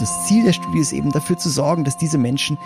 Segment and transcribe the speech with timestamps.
[0.00, 2.58] das Ziel der Studie ist eben dafür zu sorgen, dass diese Menschen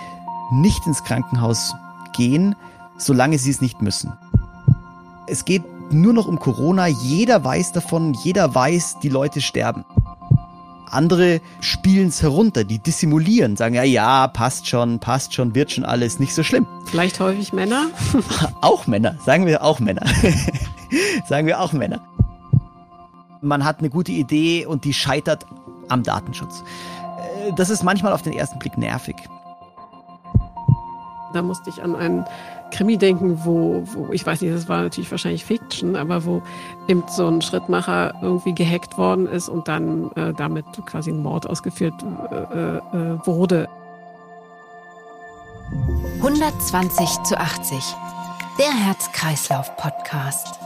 [0.53, 1.75] nicht ins Krankenhaus
[2.15, 2.55] gehen,
[2.97, 4.13] solange sie es nicht müssen.
[5.26, 6.86] Es geht nur noch um Corona.
[6.86, 9.84] Jeder weiß davon, jeder weiß, die Leute sterben.
[10.91, 15.85] Andere spielen es herunter, die dissimulieren, sagen ja, ja, passt schon, passt schon, wird schon
[15.85, 16.69] alles, nicht so schlimm.
[16.85, 17.89] Vielleicht häufig Männer?
[18.61, 20.07] auch Männer, sagen wir auch Männer.
[21.29, 22.01] sagen wir auch Männer.
[23.41, 25.46] Man hat eine gute Idee und die scheitert
[25.89, 26.62] am Datenschutz.
[27.57, 29.16] Das ist manchmal auf den ersten Blick nervig.
[31.33, 32.25] Da musste ich an einen
[32.70, 36.43] Krimi denken, wo, wo, ich weiß nicht, das war natürlich wahrscheinlich Fiction, aber wo
[36.89, 41.48] eben so ein Schrittmacher irgendwie gehackt worden ist und dann äh, damit quasi ein Mord
[41.48, 43.69] ausgeführt äh, äh, wurde.
[46.17, 47.79] 120 zu 80.
[48.59, 50.63] Der Herz-Kreislauf-Podcast.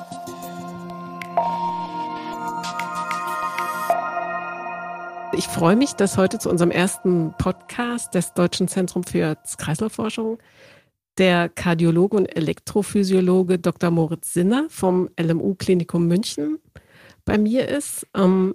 [5.32, 10.38] Ich freue mich, dass heute zu unserem ersten Podcast des Deutschen Zentrum für Kreislaufforschung
[11.18, 13.90] der Kardiologe und Elektrophysiologe Dr.
[13.90, 16.58] Moritz Sinner vom LMU Klinikum München
[17.24, 18.06] bei mir ist.
[18.14, 18.54] Ähm,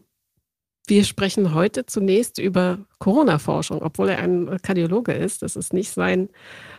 [0.87, 5.41] wir sprechen heute zunächst über Corona-Forschung, obwohl er ein Kardiologe ist.
[5.41, 6.29] Das ist nicht sein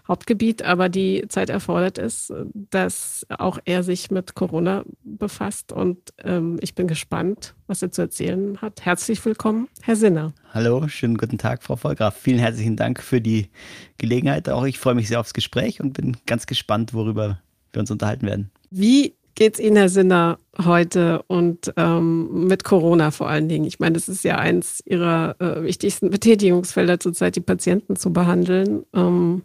[0.06, 5.72] Hauptgebiet, aber die Zeit erfordert es, dass auch er sich mit Corona befasst.
[5.72, 8.84] Und ähm, ich bin gespannt, was er zu erzählen hat.
[8.84, 10.34] Herzlich willkommen, Herr Sinner.
[10.52, 12.16] Hallo, schönen guten Tag, Frau Vollgraf.
[12.16, 13.48] Vielen herzlichen Dank für die
[13.96, 14.48] Gelegenheit.
[14.50, 17.40] Auch ich freue mich sehr aufs Gespräch und bin ganz gespannt, worüber
[17.72, 18.50] wir uns unterhalten werden.
[18.70, 23.64] Wie geht es Ihnen, Herr Sinner, heute und ähm, mit Corona vor allen Dingen?
[23.64, 28.84] Ich meine, das ist ja eins Ihrer äh, wichtigsten Betätigungsfelder zurzeit, die Patienten zu behandeln.
[28.92, 29.42] Ähm,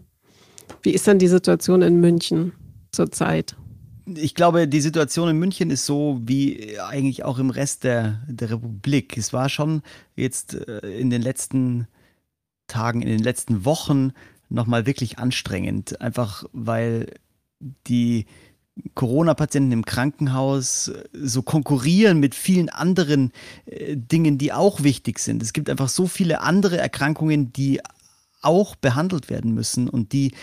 [0.83, 2.53] wie ist denn die Situation in München
[2.91, 3.55] zurzeit?
[4.15, 8.51] Ich glaube, die Situation in München ist so wie eigentlich auch im Rest der, der
[8.51, 9.17] Republik.
[9.17, 9.81] Es war schon
[10.15, 11.87] jetzt äh, in den letzten
[12.67, 14.11] Tagen, in den letzten Wochen
[14.49, 16.01] nochmal wirklich anstrengend.
[16.01, 17.07] Einfach weil
[17.87, 18.25] die
[18.95, 23.31] Corona-Patienten im Krankenhaus so konkurrieren mit vielen anderen
[23.65, 25.43] äh, Dingen, die auch wichtig sind.
[25.43, 27.81] Es gibt einfach so viele andere Erkrankungen, die
[28.41, 30.33] auch behandelt werden müssen und die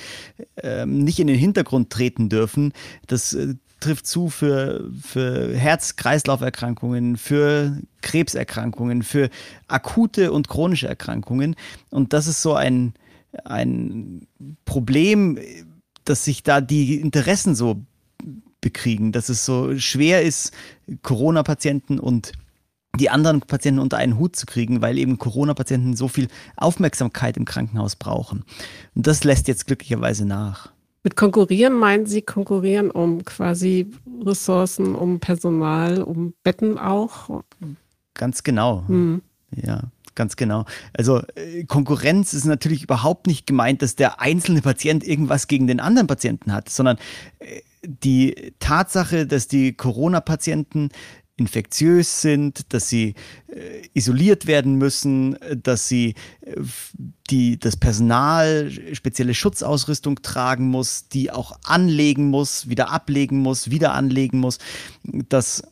[0.62, 2.72] ähm, nicht in den Hintergrund treten dürfen.
[3.06, 9.30] Das äh, trifft zu für, für Herz-Kreislauf-Erkrankungen, für Krebserkrankungen, für
[9.68, 11.56] akute und chronische Erkrankungen.
[11.90, 12.94] Und das ist so ein,
[13.44, 14.26] ein
[14.64, 15.38] Problem,
[16.04, 17.82] dass sich da die Interessen so
[18.60, 20.52] bekriegen, dass es so schwer ist,
[21.02, 22.32] Corona-Patienten und
[22.96, 27.44] die anderen Patienten unter einen Hut zu kriegen, weil eben Corona-Patienten so viel Aufmerksamkeit im
[27.44, 28.44] Krankenhaus brauchen.
[28.94, 30.72] Und das lässt jetzt glücklicherweise nach.
[31.02, 33.92] Mit konkurrieren meinen Sie konkurrieren um quasi
[34.24, 37.42] Ressourcen, um Personal, um Betten auch?
[38.14, 38.82] Ganz genau.
[38.88, 39.22] Mhm.
[39.54, 39.82] Ja,
[40.16, 40.64] ganz genau.
[40.92, 45.78] Also äh, Konkurrenz ist natürlich überhaupt nicht gemeint, dass der einzelne Patient irgendwas gegen den
[45.78, 46.96] anderen Patienten hat, sondern
[47.38, 50.88] äh, die Tatsache, dass die Corona-Patienten
[51.36, 53.14] infektiös sind, dass sie
[53.48, 56.60] äh, isoliert werden müssen, dass sie äh,
[57.30, 63.92] die, das Personal spezielle Schutzausrüstung tragen muss, die auch anlegen muss, wieder ablegen muss, wieder
[63.92, 64.58] anlegen muss,
[65.02, 65.62] dass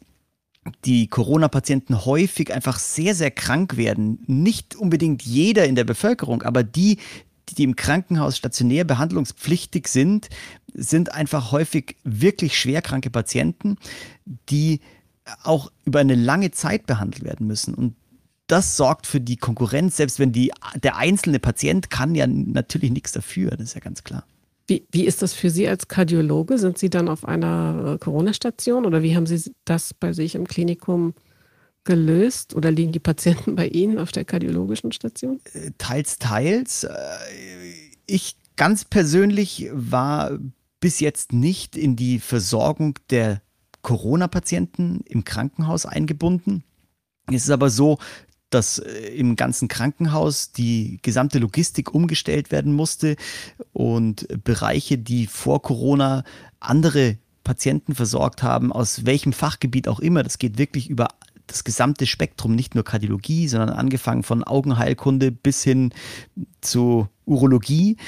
[0.84, 4.22] die Corona-Patienten häufig einfach sehr, sehr krank werden.
[4.26, 6.98] Nicht unbedingt jeder in der Bevölkerung, aber die,
[7.56, 10.28] die im Krankenhaus stationär behandlungspflichtig sind,
[10.72, 13.76] sind einfach häufig wirklich schwerkranke Patienten,
[14.50, 14.80] die
[15.42, 17.74] auch über eine lange Zeit behandelt werden müssen.
[17.74, 17.96] Und
[18.46, 20.52] das sorgt für die Konkurrenz, selbst wenn die,
[20.82, 24.24] der einzelne Patient kann ja natürlich nichts dafür, das ist ja ganz klar.
[24.66, 26.58] Wie, wie ist das für Sie als Kardiologe?
[26.58, 30.46] Sind Sie dann auf einer äh, Corona-Station oder wie haben Sie das bei sich im
[30.46, 31.14] Klinikum
[31.84, 35.40] gelöst oder liegen die Patienten bei Ihnen auf der kardiologischen Station?
[35.52, 36.84] Äh, teils, teils.
[36.84, 36.94] Äh,
[38.06, 40.38] ich ganz persönlich war
[40.80, 43.42] bis jetzt nicht in die Versorgung der
[43.84, 46.64] Corona-Patienten im Krankenhaus eingebunden.
[47.28, 47.98] Es ist aber so,
[48.50, 53.16] dass äh, im ganzen Krankenhaus die gesamte Logistik umgestellt werden musste
[53.72, 56.24] und Bereiche, die vor Corona
[56.58, 61.08] andere Patienten versorgt haben, aus welchem Fachgebiet auch immer, das geht wirklich über
[61.46, 65.92] das gesamte Spektrum, nicht nur Kardiologie, sondern angefangen von Augenheilkunde bis hin
[66.62, 67.98] zu Urologie,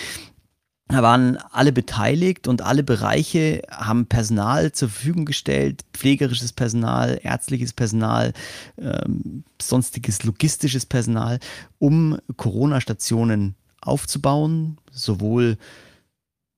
[0.88, 7.72] da waren alle beteiligt und alle Bereiche haben Personal zur Verfügung gestellt, pflegerisches Personal, ärztliches
[7.72, 8.32] Personal,
[8.78, 11.40] ähm, sonstiges logistisches Personal,
[11.78, 15.58] um Corona-Stationen aufzubauen, sowohl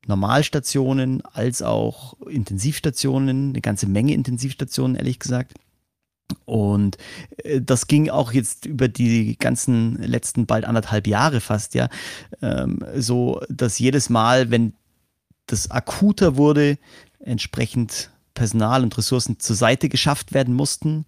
[0.06, 5.54] Normalstationen als auch Intensivstationen, eine ganze Menge Intensivstationen, ehrlich gesagt.
[6.44, 6.96] Und
[7.44, 11.88] äh, das ging auch jetzt über die ganzen letzten bald anderthalb Jahre fast, ja,
[12.42, 14.74] ähm, so, dass jedes Mal, wenn
[15.46, 16.78] das akuter wurde,
[17.20, 21.06] entsprechend Personal und Ressourcen zur Seite geschafft werden mussten,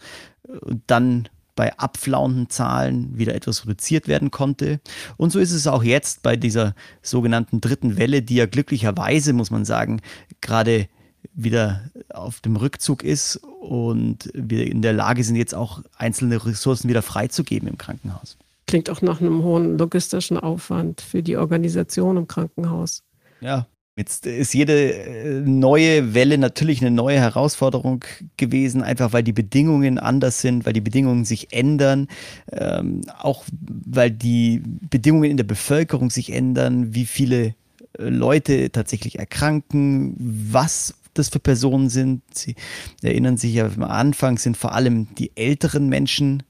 [0.60, 4.80] und dann bei abflauenden Zahlen wieder etwas reduziert werden konnte.
[5.16, 9.50] Und so ist es auch jetzt bei dieser sogenannten dritten Welle, die ja glücklicherweise, muss
[9.50, 10.00] man sagen,
[10.40, 10.88] gerade
[11.34, 16.88] wieder auf dem Rückzug ist und wir in der Lage sind, jetzt auch einzelne Ressourcen
[16.88, 18.36] wieder freizugeben im Krankenhaus.
[18.66, 23.02] Klingt auch nach einem hohen logistischen Aufwand für die Organisation im Krankenhaus.
[23.40, 23.66] Ja,
[24.00, 28.02] Jetzt ist jede äh, neue Welle natürlich eine neue Herausforderung
[28.38, 32.08] gewesen, einfach weil die Bedingungen anders sind, weil die Bedingungen sich ändern,
[32.50, 37.54] ähm, auch weil die Bedingungen in der Bevölkerung sich ändern, wie viele
[37.98, 42.22] äh, Leute tatsächlich erkranken, was das für Personen sind.
[42.32, 42.54] Sie
[43.02, 46.42] erinnern sich ja am Anfang sind vor allem die älteren Menschen,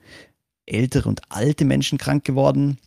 [0.66, 2.78] ältere und alte Menschen krank geworden.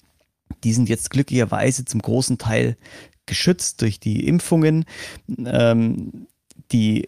[0.64, 2.78] Die sind jetzt glücklicherweise zum großen Teil
[3.26, 4.86] geschützt durch die Impfungen.
[5.46, 6.28] Ähm,
[6.72, 7.06] die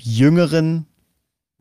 [0.00, 0.86] Jüngeren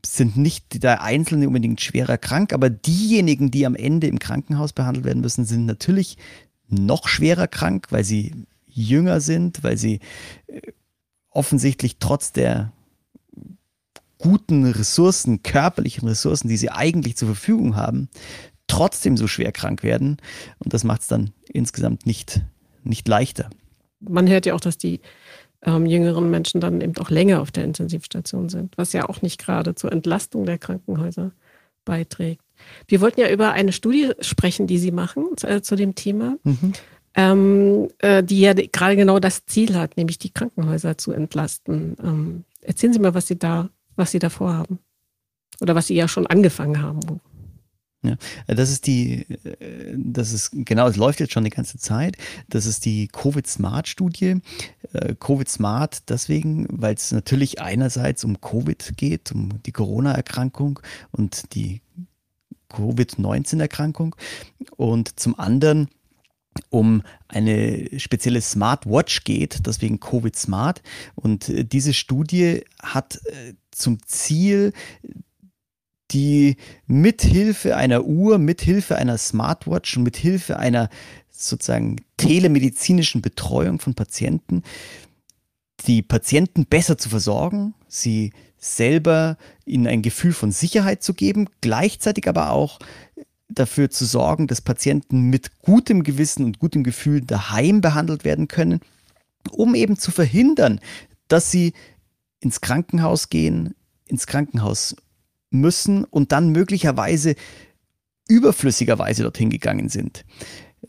[0.06, 5.06] sind nicht der Einzelne unbedingt schwerer krank, aber diejenigen, die am Ende im Krankenhaus behandelt
[5.06, 6.18] werden müssen, sind natürlich
[6.68, 8.34] noch schwerer krank, weil sie
[8.68, 10.00] jünger sind, weil sie
[10.48, 10.62] äh,
[11.34, 12.72] offensichtlich trotz der
[14.18, 18.10] guten Ressourcen, körperlichen Ressourcen, die sie eigentlich zur Verfügung haben,
[18.68, 20.18] trotzdem so schwer krank werden.
[20.60, 22.42] Und das macht es dann insgesamt nicht,
[22.84, 23.50] nicht leichter
[24.08, 25.02] man hört ja auch, dass die
[25.64, 29.40] ähm, jüngeren Menschen dann eben auch länger auf der Intensivstation sind, was ja auch nicht
[29.40, 31.32] gerade zur Entlastung der Krankenhäuser
[31.86, 32.42] beiträgt.
[32.88, 36.74] Wir wollten ja über eine Studie sprechen, die Sie machen äh, zu dem Thema, mhm.
[37.16, 41.96] Ähm, äh, die ja gerade genau das Ziel hat, nämlich die Krankenhäuser zu entlasten.
[42.02, 44.80] Ähm, erzählen Sie mal, was Sie da, was Sie da vorhaben
[45.62, 47.22] oder was Sie ja schon angefangen haben.
[48.04, 48.18] Ja,
[48.48, 52.18] das ist die, äh, das ist, genau, es läuft jetzt schon die ganze Zeit.
[52.50, 54.42] Das ist die Covid-Smart-Studie.
[54.92, 60.82] Äh, Covid-Smart deswegen, weil es natürlich einerseits um Covid geht, um die Corona-Erkrankung
[61.12, 61.82] und die
[62.70, 64.16] Covid-19-Erkrankung
[64.76, 65.88] und zum anderen
[66.70, 70.82] um eine spezielle Smartwatch geht, deswegen Covid Smart.
[71.16, 73.20] Und äh, diese Studie hat
[73.72, 74.74] zum Ziel,
[76.12, 80.90] die mithilfe einer Uhr, mithilfe einer Smartwatch und mithilfe einer
[81.32, 84.64] sozusagen telemedizinischen Betreuung von Patienten
[85.88, 92.28] die Patienten besser zu versorgen, sie selber ihnen ein Gefühl von Sicherheit zu geben, gleichzeitig
[92.30, 92.80] aber auch
[93.54, 98.80] dafür zu sorgen, dass Patienten mit gutem Gewissen und gutem Gefühl daheim behandelt werden können,
[99.52, 100.80] um eben zu verhindern,
[101.28, 101.74] dass sie
[102.40, 104.96] ins Krankenhaus gehen, ins Krankenhaus
[105.50, 107.36] müssen und dann möglicherweise
[108.28, 110.26] überflüssigerweise dorthin gegangen sind.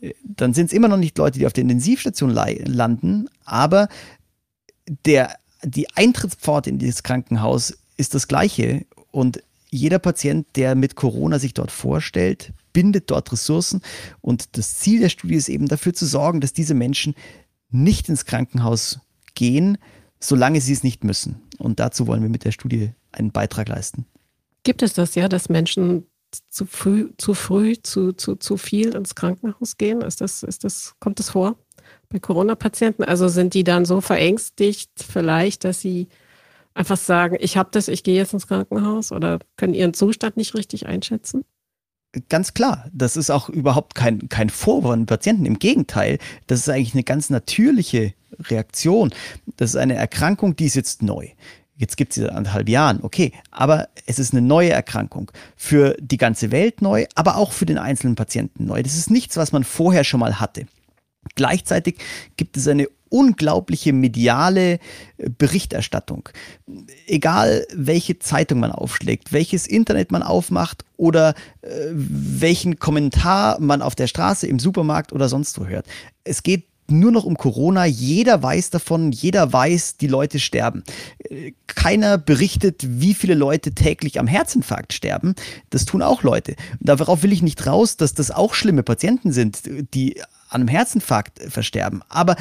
[0.01, 3.87] Äh, dann sind es immer noch nicht Leute, die auf der Intensivstation landen, aber
[5.05, 9.41] der, die Eintrittspforte in dieses Krankenhaus ist das gleiche und
[9.75, 13.81] jeder Patient, der mit Corona sich dort vorstellt, bindet dort Ressourcen
[14.21, 17.15] und das Ziel der Studie ist eben dafür zu sorgen, dass diese Menschen
[17.69, 18.99] nicht ins Krankenhaus
[19.33, 19.77] gehen,
[20.19, 21.41] solange sie es nicht müssen.
[21.57, 24.05] Und dazu wollen wir mit der Studie einen Beitrag leisten.
[24.63, 26.07] Gibt es das ja, dass Menschen
[26.49, 30.01] zu früh, zu früh, zu, zu, zu viel ins Krankenhaus gehen?
[30.01, 31.55] Ist das, ist das, kommt das vor
[32.09, 33.03] bei Corona-Patienten?
[33.03, 36.07] Also sind die dann so verängstigt vielleicht, dass sie
[36.75, 40.53] einfach sagen, ich habe das, ich gehe jetzt ins Krankenhaus oder können ihren Zustand nicht
[40.53, 41.43] richtig einschätzen?
[42.29, 45.45] Ganz klar, das ist auch überhaupt kein, kein Vorwurf an Patienten.
[45.45, 49.13] Im Gegenteil, das ist eigentlich eine ganz natürliche Reaktion.
[49.57, 51.29] Das ist eine Erkrankung, die ist jetzt neu.
[51.77, 55.29] Jetzt gibt es sie seit anderthalb Jahren, okay, aber es ist eine neue Erkrankung.
[55.57, 58.81] Für die ganze Welt neu, aber auch für den einzelnen Patienten neu.
[58.81, 60.67] Das ist nichts, was man vorher schon mal hatte.
[61.35, 61.97] Gleichzeitig
[62.37, 66.27] gibt es eine unglaubliche mediale äh, Berichterstattung.
[67.07, 73.95] Egal welche Zeitung man aufschlägt, welches Internet man aufmacht oder äh, welchen Kommentar man auf
[73.95, 75.87] der Straße, im Supermarkt oder sonst wo hört.
[76.25, 77.85] Es geht nur noch um Corona.
[77.85, 80.83] Jeder weiß davon, jeder weiß, die Leute sterben.
[81.67, 85.35] Keiner berichtet, wie viele Leute täglich am Herzinfarkt sterben.
[85.69, 86.55] Das tun auch Leute.
[86.79, 89.61] Darauf will ich nicht raus, dass das auch schlimme Patienten sind,
[89.93, 92.01] die an einem Herzinfarkt versterben.
[92.07, 92.35] Aber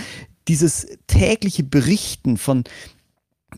[0.49, 2.65] dieses tägliche Berichten von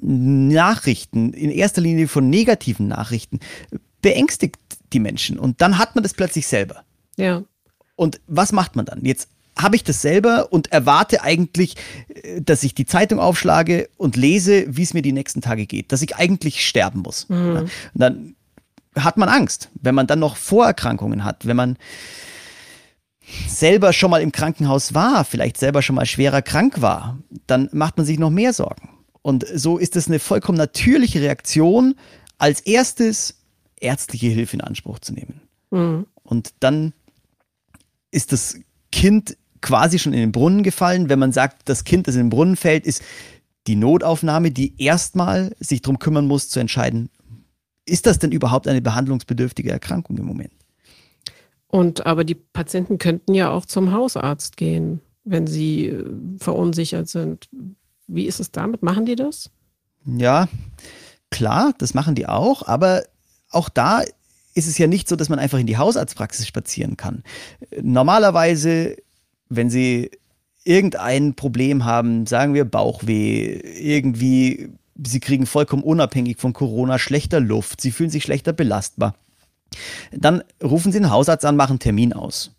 [0.01, 3.41] Nachrichten, in erster Linie von negativen Nachrichten,
[4.03, 4.57] beängstigt
[4.93, 5.39] die Menschen.
[5.39, 6.85] Und dann hat man das plötzlich selber.
[7.17, 7.43] Ja.
[7.97, 9.05] Und was macht man dann?
[9.05, 9.29] Jetzt
[9.59, 11.77] habe ich das selber und erwarte eigentlich,
[12.09, 15.93] äh, dass ich die Zeitung aufschlage und lese, wie es mir die nächsten Tage geht,
[15.93, 17.29] dass ich eigentlich sterben muss.
[17.29, 17.57] Mhm.
[17.57, 18.37] Und dann
[18.95, 21.77] hat man Angst, wenn man dann noch Vorerkrankungen hat, wenn man
[23.49, 27.97] selber schon mal im Krankenhaus war, vielleicht selber schon mal schwerer krank war, dann macht
[27.97, 28.91] man sich noch mehr Sorgen.
[29.23, 31.97] Und so ist es eine vollkommen natürliche Reaktion,
[32.39, 33.35] als erstes
[33.81, 35.41] ärztliche Hilfe in Anspruch zu nehmen.
[35.71, 36.07] Mhm.
[36.23, 36.93] Und dann
[38.11, 38.59] ist das
[38.93, 41.09] Kind quasi schon in den Brunnen gefallen.
[41.09, 43.03] Wenn man sagt, das Kind, das in den Brunnen fällt, ist
[43.67, 47.11] die Notaufnahme, die erstmal sich darum kümmern muss, zu entscheiden,
[47.85, 50.53] ist das denn überhaupt eine behandlungsbedürftige Erkrankung im Moment?
[51.69, 56.05] Und aber die Patienten könnten ja auch zum Hausarzt gehen, wenn sie äh,
[56.39, 57.49] verunsichert sind.
[58.07, 58.83] Wie ist es damit?
[58.83, 59.51] Machen die das?
[60.07, 60.49] Ja,
[61.31, 63.03] klar, das machen die auch, aber
[63.51, 64.03] auch da
[64.55, 67.23] ist es ja nicht so, dass man einfach in die Hausarztpraxis spazieren kann.
[67.83, 68.97] Normalerweise,
[69.49, 70.11] wenn Sie
[70.65, 74.71] irgendein Problem haben, sagen wir Bauchweh, irgendwie,
[75.05, 79.15] Sie kriegen vollkommen unabhängig von Corona schlechter Luft, Sie fühlen sich schlechter belastbar,
[80.13, 82.53] dann rufen Sie einen Hausarzt an, machen einen Termin aus.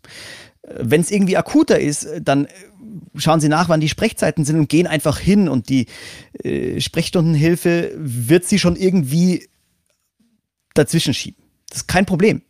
[0.62, 2.46] Wenn es irgendwie akuter ist, dann
[3.16, 5.86] schauen Sie nach, wann die Sprechzeiten sind und gehen einfach hin und die
[6.42, 9.48] äh, Sprechstundenhilfe wird Sie schon irgendwie
[10.74, 11.42] dazwischen schieben.
[11.68, 12.42] Das ist kein Problem.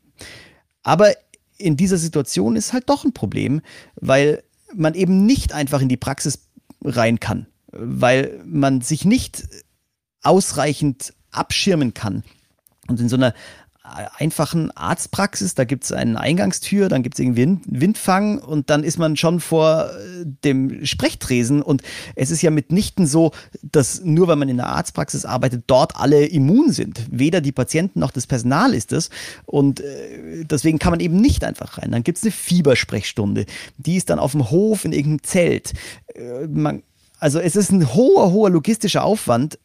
[0.83, 1.13] Aber
[1.57, 3.61] in dieser Situation ist halt doch ein Problem,
[3.97, 4.43] weil
[4.75, 6.49] man eben nicht einfach in die Praxis
[6.85, 9.49] rein kann, weil man sich nicht
[10.23, 12.23] ausreichend abschirmen kann.
[12.87, 13.35] Und in so einer
[14.17, 18.85] einfachen Arztpraxis, da gibt es eine Eingangstür, dann gibt es irgendwie einen Windfang und dann
[18.85, 21.63] ist man schon vor äh, dem Sprechtresen.
[21.63, 21.83] Und
[22.15, 26.27] es ist ja mitnichten so, dass nur weil man in der Arztpraxis arbeitet, dort alle
[26.27, 27.01] immun sind.
[27.11, 29.11] Weder die Patienten noch das Personal ist es.
[29.47, 31.91] Und äh, deswegen kann man eben nicht einfach rein.
[31.91, 33.47] Dann gibt es eine Fiebersprechstunde.
[33.77, 35.73] Die ist dann auf dem Hof in irgendeinem Zelt.
[36.15, 36.83] Äh, man,
[37.19, 39.59] also es ist ein hoher, hoher logistischer Aufwand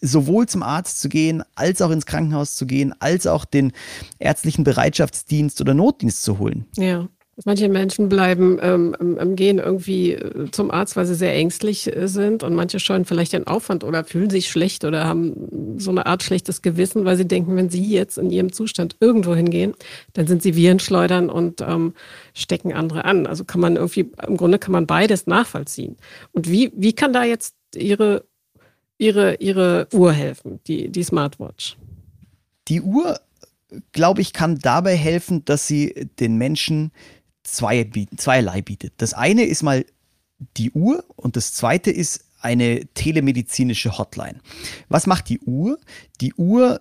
[0.00, 3.72] sowohl zum Arzt zu gehen, als auch ins Krankenhaus zu gehen, als auch den
[4.18, 6.66] ärztlichen Bereitschaftsdienst oder Notdienst zu holen.
[6.76, 7.08] Ja.
[7.46, 12.42] Manche Menschen bleiben ähm, Gehen irgendwie äh, zum Arzt, weil sie sehr ängstlich äh, sind
[12.42, 16.22] und manche scheuen vielleicht den Aufwand oder fühlen sich schlecht oder haben so eine Art
[16.22, 19.74] schlechtes Gewissen, weil sie denken, wenn sie jetzt in ihrem Zustand irgendwo hingehen,
[20.12, 21.94] dann sind sie Virenschleudern und ähm,
[22.34, 23.26] stecken andere an.
[23.26, 25.96] Also kann man irgendwie, im Grunde kann man beides nachvollziehen.
[26.32, 28.24] Und wie, wie kann da jetzt Ihre
[29.00, 31.76] ihre, ihre Uhr helfen, die, die Smartwatch?
[32.68, 33.18] Die Uhr,
[33.92, 36.92] glaube ich, kann dabei helfen, dass sie den Menschen
[37.42, 38.92] zwei, zweierlei bietet.
[38.98, 39.84] Das eine ist mal
[40.56, 44.40] die Uhr und das zweite ist eine telemedizinische Hotline.
[44.88, 45.78] Was macht die Uhr?
[46.20, 46.80] Die Uhr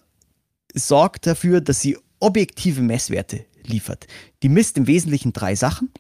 [0.74, 4.08] sorgt dafür, dass sie objektive Messwerte liefert.
[4.44, 5.92] Die misst im Wesentlichen drei Sachen.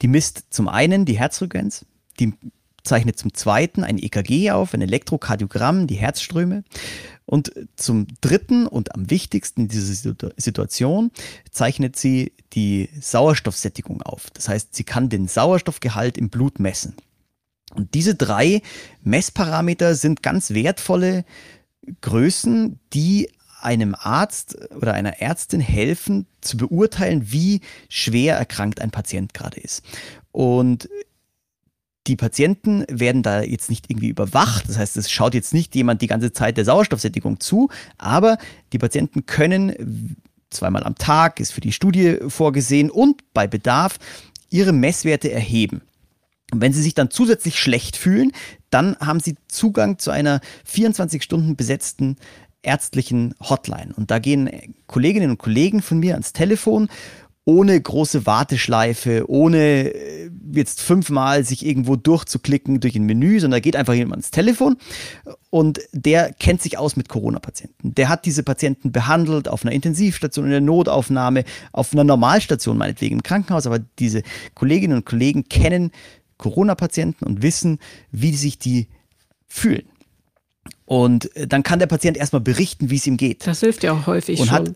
[0.00, 1.84] Die misst zum einen die Herzfrequenz,
[2.18, 2.32] die
[2.88, 6.64] zeichnet zum zweiten ein EKG auf, ein Elektrokardiogramm, die Herzströme.
[7.26, 11.10] Und zum dritten und am wichtigsten in dieser Situation
[11.50, 14.30] zeichnet sie die Sauerstoffsättigung auf.
[14.30, 16.94] Das heißt, sie kann den Sauerstoffgehalt im Blut messen.
[17.74, 18.62] Und diese drei
[19.02, 21.26] Messparameter sind ganz wertvolle
[22.00, 23.30] Größen, die
[23.60, 29.82] einem Arzt oder einer Ärztin helfen zu beurteilen, wie schwer erkrankt ein Patient gerade ist.
[30.32, 30.88] Und
[32.08, 34.68] die Patienten werden da jetzt nicht irgendwie überwacht.
[34.68, 38.38] Das heißt, es schaut jetzt nicht jemand die ganze Zeit der Sauerstoffsättigung zu, aber
[38.72, 40.16] die Patienten können
[40.50, 43.98] zweimal am Tag, ist für die Studie vorgesehen und bei Bedarf
[44.50, 45.82] ihre Messwerte erheben.
[46.50, 48.32] Und wenn sie sich dann zusätzlich schlecht fühlen,
[48.70, 52.16] dann haben sie Zugang zu einer 24 Stunden besetzten
[52.62, 53.92] ärztlichen Hotline.
[53.94, 56.88] Und da gehen Kolleginnen und Kollegen von mir ans Telefon
[57.48, 63.60] ohne große Warteschleife, ohne äh, jetzt fünfmal sich irgendwo durchzuklicken durch ein Menü, sondern da
[63.60, 64.76] geht einfach jemand ans Telefon
[65.48, 67.94] und der kennt sich aus mit Corona-Patienten.
[67.94, 73.16] Der hat diese Patienten behandelt auf einer Intensivstation, in der Notaufnahme, auf einer Normalstation meinetwegen
[73.16, 74.22] im Krankenhaus, aber diese
[74.54, 75.90] Kolleginnen und Kollegen kennen
[76.36, 77.78] Corona-Patienten und wissen,
[78.12, 78.88] wie sich die
[79.46, 79.88] fühlen.
[80.84, 83.46] Und äh, dann kann der Patient erstmal berichten, wie es ihm geht.
[83.46, 84.54] Das hilft ja auch häufig und schon.
[84.54, 84.74] Hat,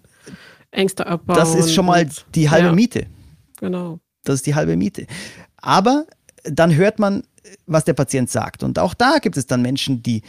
[0.72, 1.36] Ängste abbauen.
[1.36, 3.06] Das ist schon mal die halbe ja, Miete.
[3.58, 4.00] Genau.
[4.24, 5.06] Das ist die halbe Miete.
[5.56, 6.06] Aber
[6.44, 7.22] dann hört man,
[7.66, 8.62] was der Patient sagt.
[8.62, 10.22] Und auch da gibt es dann Menschen, die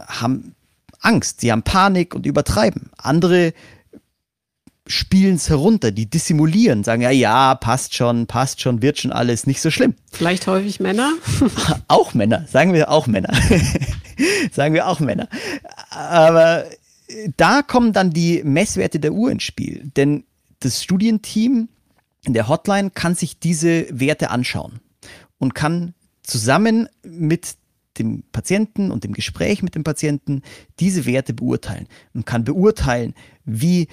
[0.00, 0.54] haben
[1.00, 2.90] Angst, sie haben Panik und übertreiben.
[2.96, 3.52] Andere
[4.86, 9.46] spielen es herunter, die dissimulieren, sagen ja, ja, passt schon, passt schon, wird schon alles,
[9.46, 9.94] nicht so schlimm.
[10.10, 11.12] Vielleicht häufig Männer?
[11.88, 13.32] auch Männer, sagen wir auch Männer.
[14.52, 15.28] sagen wir auch Männer.
[15.90, 16.64] Aber
[17.36, 20.24] da kommen dann die Messwerte der Uhr ins Spiel, denn
[20.60, 21.68] das Studienteam
[22.24, 24.80] in der Hotline kann sich diese Werte anschauen
[25.38, 27.56] und kann zusammen mit
[27.98, 30.42] dem Patienten und dem Gespräch mit dem Patienten
[30.78, 33.14] diese Werte beurteilen und kann beurteilen,
[33.44, 33.88] wie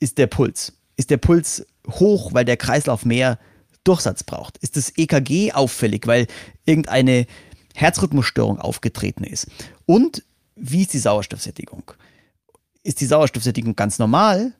[0.00, 0.74] ist der Puls.
[0.96, 3.38] Ist der Puls hoch, weil der Kreislauf mehr
[3.84, 4.58] Durchsatz braucht?
[4.58, 6.26] Ist das EKG auffällig, weil
[6.64, 7.26] irgendeine
[7.74, 9.48] Herzrhythmusstörung aufgetreten ist?
[9.86, 10.22] Und
[10.54, 11.92] wie ist die Sauerstoffsättigung?
[12.82, 14.52] Ist die Sauerstoffsättigung ganz normal?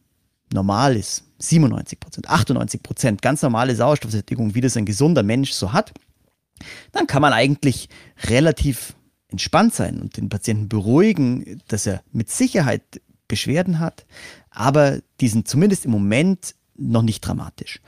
[0.52, 5.72] Normal ist 97 Prozent, 98 Prozent, ganz normale Sauerstoffsättigung, wie das ein gesunder Mensch so
[5.72, 5.92] hat,
[6.92, 7.88] dann kann man eigentlich
[8.24, 8.94] relativ
[9.28, 12.82] entspannt sein und den Patienten beruhigen, dass er mit Sicherheit
[13.28, 14.04] Beschwerden hat,
[14.50, 17.80] aber die sind zumindest im Moment noch nicht dramatisch.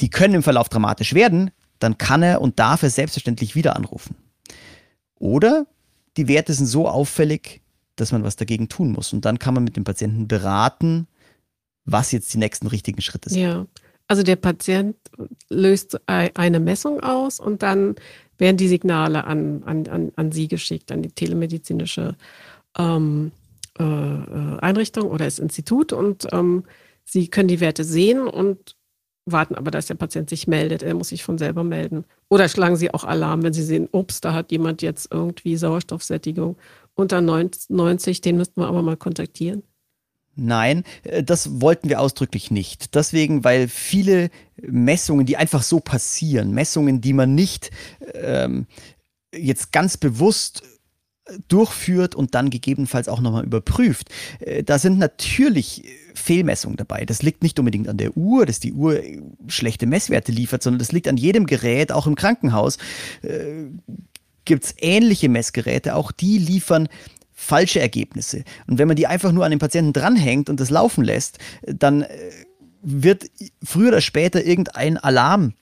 [0.00, 4.16] Die können im Verlauf dramatisch werden, dann kann er und darf er selbstverständlich wieder anrufen.
[5.16, 5.66] Oder
[6.16, 7.60] die Werte sind so auffällig,
[8.00, 9.12] dass man was dagegen tun muss.
[9.12, 11.06] Und dann kann man mit dem Patienten beraten,
[11.84, 13.42] was jetzt die nächsten richtigen Schritte sind.
[13.42, 13.66] Ja,
[14.06, 14.96] also der Patient
[15.48, 17.94] löst eine Messung aus und dann
[18.38, 22.16] werden die Signale an, an, an, an Sie geschickt, an die telemedizinische
[22.76, 23.32] ähm,
[23.78, 26.64] äh, äh, Einrichtung oder das Institut und ähm,
[27.04, 28.76] Sie können die Werte sehen und
[29.26, 30.82] warten aber, dass der Patient sich meldet.
[30.82, 32.04] Er muss sich von selber melden.
[32.28, 36.56] Oder schlagen Sie auch Alarm, wenn Sie sehen, ups, da hat jemand jetzt irgendwie Sauerstoffsättigung
[37.00, 39.62] unter 90, den müssten wir aber mal kontaktieren.
[40.36, 42.94] Nein, äh, das wollten wir ausdrücklich nicht.
[42.94, 44.30] Deswegen, weil viele
[44.60, 47.70] Messungen, die einfach so passieren, Messungen, die man nicht
[48.14, 48.66] ähm,
[49.34, 50.62] jetzt ganz bewusst
[51.48, 54.08] durchführt und dann gegebenenfalls auch nochmal überprüft.
[54.40, 57.04] Äh, da sind natürlich Fehlmessungen dabei.
[57.04, 59.00] Das liegt nicht unbedingt an der Uhr, dass die Uhr
[59.46, 62.78] schlechte Messwerte liefert, sondern das liegt an jedem Gerät, auch im Krankenhaus.
[64.50, 66.88] Gibt es ähnliche Messgeräte, auch die liefern
[67.32, 68.42] falsche Ergebnisse.
[68.66, 72.02] Und wenn man die einfach nur an den Patienten dranhängt und das laufen lässt, dann
[72.02, 72.08] äh,
[72.82, 73.30] wird
[73.62, 75.54] früher oder später irgendein Alarm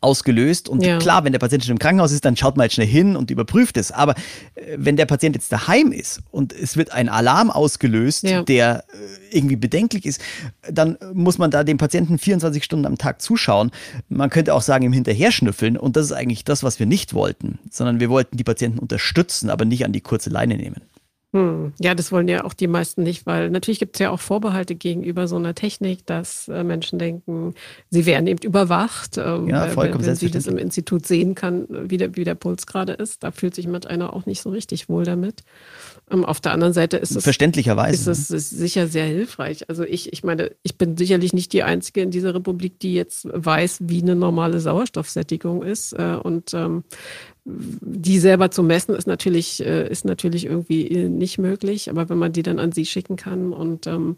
[0.00, 0.68] ausgelöst.
[0.68, 0.98] Und ja.
[0.98, 3.30] klar, wenn der Patient schon im Krankenhaus ist, dann schaut man halt schnell hin und
[3.30, 3.92] überprüft es.
[3.92, 4.14] Aber
[4.54, 8.42] äh, wenn der Patient jetzt daheim ist und es wird ein Alarm ausgelöst, ja.
[8.42, 10.20] der äh, irgendwie bedenklich ist,
[10.70, 13.70] dann muss man da dem Patienten 24 Stunden am Tag zuschauen.
[14.08, 15.76] Man könnte auch sagen, ihm hinterher schnüffeln.
[15.76, 19.50] Und das ist eigentlich das, was wir nicht wollten, sondern wir wollten die Patienten unterstützen,
[19.50, 20.82] aber nicht an die kurze Leine nehmen.
[21.36, 21.74] Hm.
[21.78, 24.74] Ja, das wollen ja auch die meisten nicht, weil natürlich gibt es ja auch Vorbehalte
[24.74, 27.54] gegenüber so einer Technik, dass äh, Menschen denken,
[27.90, 29.18] sie werden eben überwacht.
[29.18, 32.36] Ähm, ja, vollkommen wenn, wenn sie das im Institut sehen kann, wie der, wie der
[32.36, 33.22] Puls gerade ist.
[33.22, 35.42] Da fühlt sich mit einer auch nicht so richtig wohl damit.
[36.10, 38.38] Ähm, auf der anderen Seite ist es, Verständlicherweise, ist es ne?
[38.38, 39.68] sicher sehr hilfreich.
[39.68, 43.28] Also ich, ich meine, ich bin sicherlich nicht die Einzige in dieser Republik, die jetzt
[43.30, 45.92] weiß, wie eine normale Sauerstoffsättigung ist.
[45.92, 46.84] Äh, und ähm,
[47.46, 51.88] die selber zu messen ist natürlich, äh, ist natürlich irgendwie äh, nicht möglich.
[51.88, 54.16] Aber wenn man die dann an sie schicken kann und ähm,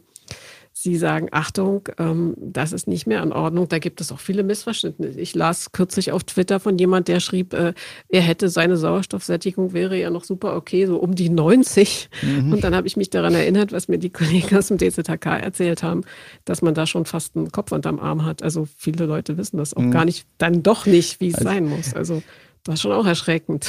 [0.81, 3.67] Sie sagen, Achtung, ähm, das ist nicht mehr in Ordnung.
[3.67, 5.19] Da gibt es auch viele Missverständnisse.
[5.19, 7.75] Ich las kürzlich auf Twitter von jemand, der schrieb, äh,
[8.09, 12.09] er hätte seine Sauerstoffsättigung wäre ja noch super okay, so um die 90.
[12.23, 12.53] Mhm.
[12.53, 15.83] Und dann habe ich mich daran erinnert, was mir die Kollegen aus dem DZHK erzählt
[15.83, 16.03] haben,
[16.45, 18.45] dass man da schon fast einen Kopf unterm Arm hat.
[18.45, 19.91] Also viele Leute wissen das auch mhm.
[19.91, 21.93] gar nicht, dann doch nicht, wie es also, sein muss.
[21.93, 22.23] Also
[22.65, 23.67] das ist schon auch erschreckend.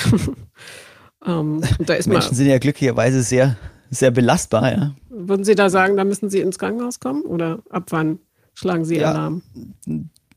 [1.26, 1.62] ähm,
[2.06, 3.58] Menschen sind ja glücklicherweise sehr
[3.90, 4.96] sehr belastbar, ja.
[5.10, 8.20] Würden Sie da sagen, da müssen Sie ins Krankenhaus kommen oder ab wann
[8.54, 9.42] schlagen Sie ja, Alarm?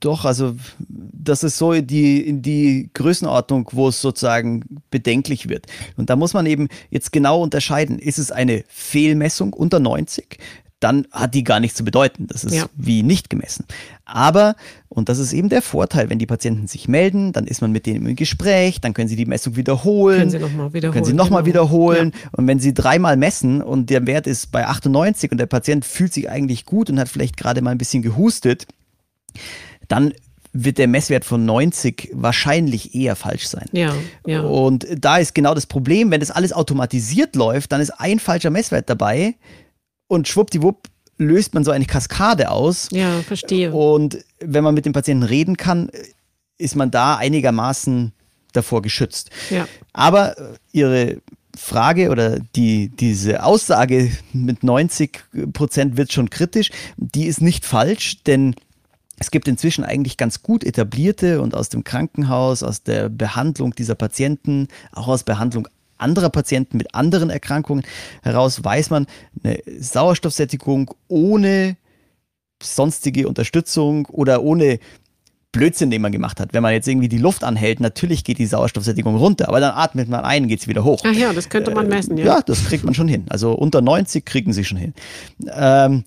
[0.01, 0.57] Doch, also
[0.89, 5.67] das ist so die, in die Größenordnung, wo es sozusagen bedenklich wird.
[5.97, 10.39] Und da muss man eben jetzt genau unterscheiden, ist es eine Fehlmessung unter 90?
[10.83, 12.27] Dann hat die gar nichts zu bedeuten.
[12.27, 12.67] Das ist ja.
[12.75, 13.65] wie nicht gemessen.
[14.05, 14.57] Aber,
[14.89, 17.87] und das ist eben der Vorteil, wenn die Patienten sich melden, dann ist man mit
[17.87, 20.19] denen im Gespräch, dann können sie die Messung wiederholen.
[20.19, 20.93] Können sie nochmal wiederholen.
[20.93, 21.55] Können sie nochmal genau.
[21.55, 22.13] wiederholen.
[22.13, 22.31] Ja.
[22.33, 26.13] Und wenn sie dreimal messen und der Wert ist bei 98 und der Patient fühlt
[26.13, 28.67] sich eigentlich gut und hat vielleicht gerade mal ein bisschen gehustet,
[29.89, 30.13] dann
[30.53, 33.67] wird der Messwert von 90 wahrscheinlich eher falsch sein.
[33.73, 33.95] Ja,
[34.27, 34.43] ja.
[34.43, 38.51] Und da ist genau das Problem, wenn das alles automatisiert läuft, dann ist ein falscher
[38.51, 39.35] Messwert dabei,
[40.13, 42.89] und schwuppdiwupp löst man so eine Kaskade aus.
[42.93, 43.73] Ja, verstehe.
[43.73, 45.91] Und wenn man mit dem Patienten reden kann,
[46.59, 48.13] ist man da einigermaßen
[48.53, 49.31] davor geschützt.
[49.49, 49.67] Ja.
[49.95, 51.23] Aber äh, Ihre
[51.57, 55.19] Frage oder die, diese Aussage mit 90
[55.55, 58.55] Prozent wird schon kritisch, die ist nicht falsch, denn
[59.19, 63.95] es gibt inzwischen eigentlich ganz gut etablierte und aus dem Krankenhaus, aus der Behandlung dieser
[63.95, 65.69] Patienten, auch aus Behandlung
[66.03, 67.85] anderer Patienten mit anderen Erkrankungen
[68.23, 69.07] heraus weiß man,
[69.43, 71.77] eine Sauerstoffsättigung ohne
[72.63, 74.79] sonstige Unterstützung oder ohne
[75.53, 76.55] Blödsinn, den man gemacht hat.
[76.55, 80.09] Wenn man jetzt irgendwie die Luft anhält, natürlich geht die Sauerstoffsättigung runter, aber dann atmet
[80.09, 81.03] man ein, geht es wieder hoch.
[81.05, 82.25] Ach ja, das könnte man messen, ja.
[82.25, 83.27] Ja, das kriegt man schon hin.
[83.29, 84.95] Also unter 90 kriegen sie schon hin.
[85.55, 86.05] Ähm,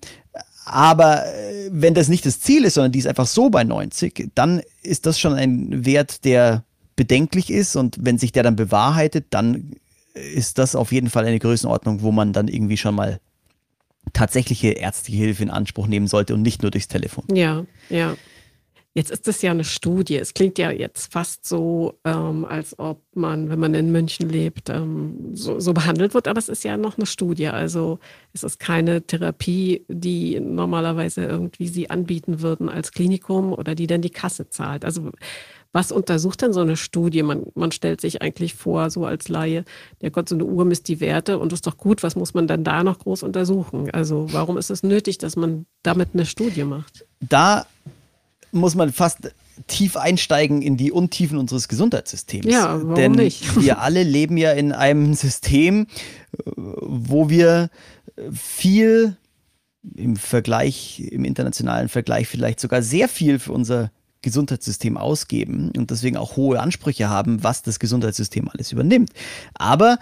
[0.64, 4.30] aber äh, wenn das nicht das Ziel ist, sondern die ist einfach so bei 90,
[4.34, 6.64] dann ist das schon ein Wert, der
[6.96, 9.76] bedenklich ist und wenn sich der dann bewahrheitet, dann
[10.16, 13.20] ist das auf jeden Fall eine Größenordnung, wo man dann irgendwie schon mal
[14.12, 17.24] tatsächliche ärztliche Hilfe in Anspruch nehmen sollte und nicht nur durchs Telefon.
[17.32, 18.16] Ja, ja.
[18.96, 20.16] Jetzt ist das ja eine Studie.
[20.16, 24.70] Es klingt ja jetzt fast so, ähm, als ob man, wenn man in München lebt,
[24.70, 26.26] ähm, so, so, behandelt wird.
[26.26, 27.48] Aber es ist ja noch eine Studie.
[27.48, 27.98] Also
[28.32, 34.00] es ist keine Therapie, die normalerweise irgendwie Sie anbieten würden als Klinikum oder die dann
[34.00, 34.82] die Kasse zahlt.
[34.82, 35.12] Also
[35.76, 37.22] was untersucht denn so eine Studie?
[37.22, 39.66] Man, man stellt sich eigentlich vor, so als Laie,
[40.00, 42.02] der Gott, so eine Uhr misst die Werte und das ist doch gut.
[42.02, 43.90] Was muss man dann da noch groß untersuchen?
[43.90, 47.04] Also warum ist es nötig, dass man damit eine Studie macht?
[47.20, 47.66] Da
[48.52, 49.30] muss man fast
[49.66, 52.46] tief einsteigen in die Untiefen unseres Gesundheitssystems.
[52.46, 53.60] Ja, warum Denn nicht?
[53.60, 55.88] wir alle leben ja in einem System,
[56.56, 57.68] wo wir
[58.32, 59.18] viel
[59.94, 63.90] im Vergleich, im internationalen Vergleich vielleicht sogar sehr viel für unser
[64.26, 69.10] Gesundheitssystem ausgeben und deswegen auch hohe Ansprüche haben, was das Gesundheitssystem alles übernimmt.
[69.54, 69.98] Aber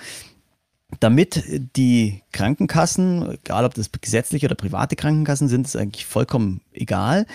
[1.00, 1.44] damit
[1.76, 7.26] die Krankenkassen, egal ob das gesetzliche oder private Krankenkassen sind, ist eigentlich vollkommen egal,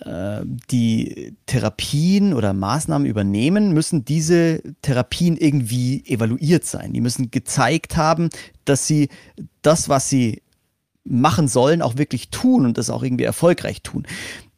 [0.00, 0.40] äh,
[0.70, 6.94] die Therapien oder Maßnahmen übernehmen, müssen diese Therapien irgendwie evaluiert sein.
[6.94, 8.30] Die müssen gezeigt haben,
[8.64, 9.08] dass sie
[9.60, 10.40] das, was sie
[11.04, 14.06] machen sollen, auch wirklich tun und das auch irgendwie erfolgreich tun.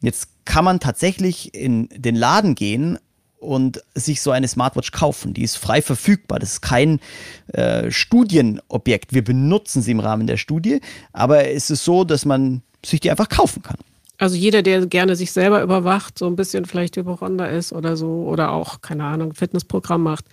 [0.01, 2.97] Jetzt kann man tatsächlich in den Laden gehen
[3.39, 5.33] und sich so eine Smartwatch kaufen.
[5.33, 6.39] Die ist frei verfügbar.
[6.39, 6.99] Das ist kein
[7.47, 9.13] äh, Studienobjekt.
[9.13, 10.81] Wir benutzen sie im Rahmen der Studie,
[11.13, 13.77] aber es ist so, dass man sich die einfach kaufen kann.
[14.17, 18.23] Also jeder, der gerne sich selber überwacht, so ein bisschen vielleicht Hypochonder ist oder so,
[18.23, 20.25] oder auch, keine Ahnung, Fitnessprogramm macht,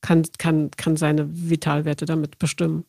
[0.00, 2.84] kann, kann, kann seine Vitalwerte damit bestimmen.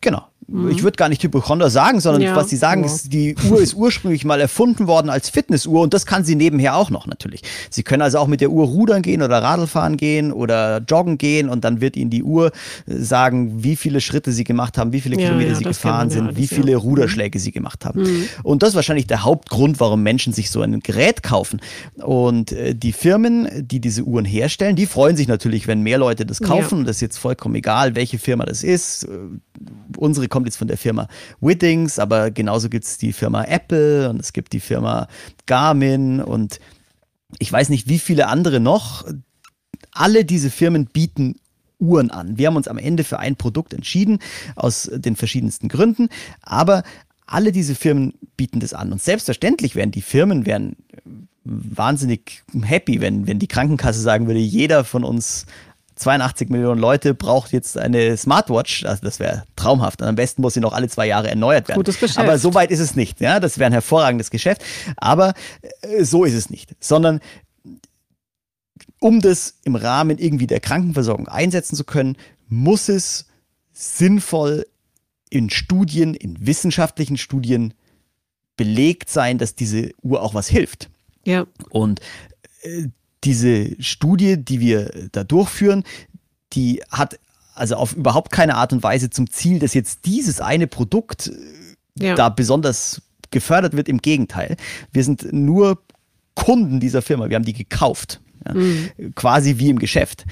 [0.00, 0.24] Genau.
[0.50, 0.70] Mhm.
[0.70, 2.86] Ich würde gar nicht Hypochonder sagen, sondern ja, was sie sagen, oh.
[2.86, 6.74] ist, die Uhr ist ursprünglich mal erfunden worden als Fitnessuhr und das kann sie nebenher
[6.74, 7.42] auch noch natürlich.
[7.70, 11.48] Sie können also auch mit der Uhr rudern gehen oder Radlfahren gehen oder joggen gehen
[11.48, 12.50] und dann wird ihnen die Uhr
[12.86, 16.10] äh, sagen, wie viele Schritte sie gemacht haben, wie viele ja, Kilometer ja, sie gefahren
[16.10, 18.02] sind, wie viele Ruderschläge sie gemacht haben.
[18.02, 18.28] Mhm.
[18.42, 21.60] Und das ist wahrscheinlich der Hauptgrund, warum Menschen sich so ein Gerät kaufen.
[21.96, 26.26] Und äh, die Firmen, die diese Uhren herstellen, die freuen sich natürlich, wenn mehr Leute
[26.26, 26.84] das kaufen.
[26.84, 29.06] Das ist jetzt vollkommen egal, welche Firma das ist.
[29.96, 31.08] Unsere kommt jetzt von der Firma
[31.40, 35.08] Wittings, aber genauso gibt es die Firma Apple und es gibt die Firma
[35.46, 36.60] Garmin und
[37.38, 39.04] ich weiß nicht, wie viele andere noch.
[39.92, 41.36] Alle diese Firmen bieten
[41.78, 42.38] Uhren an.
[42.38, 44.18] Wir haben uns am Ende für ein Produkt entschieden,
[44.54, 46.08] aus den verschiedensten Gründen,
[46.42, 46.82] aber
[47.26, 48.92] alle diese Firmen bieten das an.
[48.92, 50.76] Und selbstverständlich wären die Firmen wären
[51.44, 55.46] wahnsinnig happy, wenn, wenn die Krankenkasse sagen würde, jeder von uns
[56.00, 58.84] 82 Millionen Leute braucht jetzt eine Smartwatch.
[58.84, 60.00] Also das wäre traumhaft.
[60.02, 61.78] Und am besten muss sie noch alle zwei Jahre erneuert werden.
[61.78, 62.18] Gutes Geschäft.
[62.18, 63.20] Aber so weit ist es nicht.
[63.20, 64.64] Ja, das wäre ein hervorragendes Geschäft.
[64.96, 65.34] Aber
[65.82, 66.74] äh, so ist es nicht.
[66.80, 67.20] Sondern
[68.98, 72.16] um das im Rahmen irgendwie der Krankenversorgung einsetzen zu können,
[72.48, 73.26] muss es
[73.72, 74.66] sinnvoll
[75.30, 77.74] in Studien, in wissenschaftlichen Studien
[78.56, 80.90] belegt sein, dass diese Uhr auch was hilft.
[81.24, 81.46] Ja.
[81.70, 82.00] Und
[82.62, 82.88] äh,
[83.24, 85.84] diese Studie, die wir da durchführen,
[86.52, 87.18] die hat
[87.54, 92.06] also auf überhaupt keine Art und Weise zum Ziel, dass jetzt dieses eine Produkt äh,
[92.06, 92.14] ja.
[92.14, 93.88] da besonders gefördert wird.
[93.88, 94.56] Im Gegenteil.
[94.92, 95.82] Wir sind nur
[96.34, 97.28] Kunden dieser Firma.
[97.28, 98.20] Wir haben die gekauft.
[98.46, 98.54] Ja?
[98.54, 99.14] Mhm.
[99.14, 100.24] Quasi wie im Geschäft.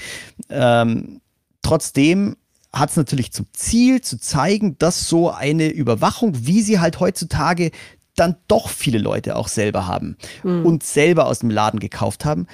[0.48, 1.20] Ähm,
[1.62, 2.36] trotzdem
[2.72, 7.70] hat es natürlich zum Ziel zu zeigen, dass so eine Überwachung, wie sie halt heutzutage
[8.14, 10.66] dann doch viele Leute auch selber haben mhm.
[10.66, 12.46] und selber aus dem Laden gekauft haben,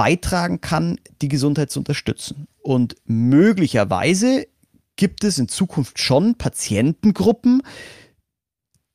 [0.00, 2.48] beitragen kann, die Gesundheit zu unterstützen.
[2.62, 4.46] Und möglicherweise
[4.96, 7.60] gibt es in Zukunft schon Patientengruppen,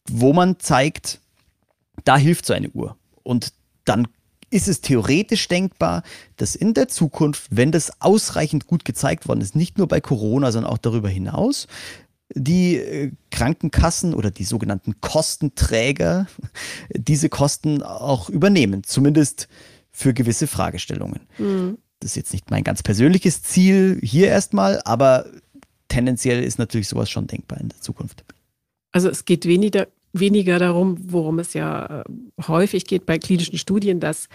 [0.10, 1.20] wo man zeigt,
[2.06, 2.98] da hilft so eine Uhr.
[3.22, 4.08] Und dann
[4.50, 6.02] ist es theoretisch denkbar,
[6.38, 10.52] dass in der Zukunft, wenn das ausreichend gut gezeigt worden ist, nicht nur bei Corona,
[10.52, 11.68] sondern auch darüber hinaus,
[12.34, 16.26] die äh, Krankenkassen oder die sogenannten Kostenträger
[16.89, 18.84] diese Kosten auch übernehmen.
[18.84, 19.48] Zumindest
[19.95, 21.21] für gewisse Fragestellungen.
[21.38, 21.77] Mhm.
[21.99, 25.25] Das ist jetzt nicht mein ganz persönliches Ziel hier erstmal, aber
[25.88, 28.25] tendenziell ist natürlich sowas schon denkbar in der Zukunft.
[28.91, 32.03] Also es geht weniger, weniger darum, worum es ja äh,
[32.45, 34.27] häufig geht bei klinischen Studien, dass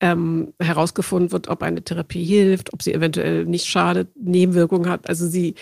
[0.00, 5.08] ähm, herausgefunden wird, ob eine Therapie hilft, ob sie eventuell nicht schadet, Nebenwirkungen hat.
[5.08, 5.54] Also sie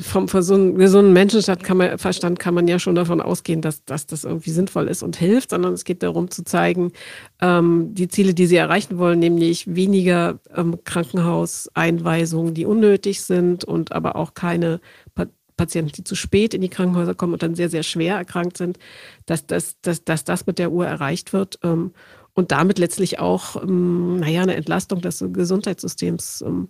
[0.00, 4.24] vom gesunden Menschenverstand kann man, Verstand kann man ja schon davon ausgehen, dass, dass das
[4.24, 6.92] irgendwie sinnvoll ist und hilft, sondern es geht darum zu zeigen,
[7.40, 13.92] ähm, die Ziele, die sie erreichen wollen, nämlich weniger ähm, Krankenhauseinweisungen, die unnötig sind und
[13.92, 14.80] aber auch keine
[15.14, 18.56] pa Patienten, die zu spät in die Krankenhäuser kommen und dann sehr, sehr schwer erkrankt
[18.56, 18.78] sind,
[19.26, 21.58] dass, dass, dass, dass das mit der Uhr erreicht wird.
[21.64, 21.90] Ähm,
[22.32, 26.68] und damit letztlich auch, ähm, naja, eine Entlastung des Gesundheitssystems ähm,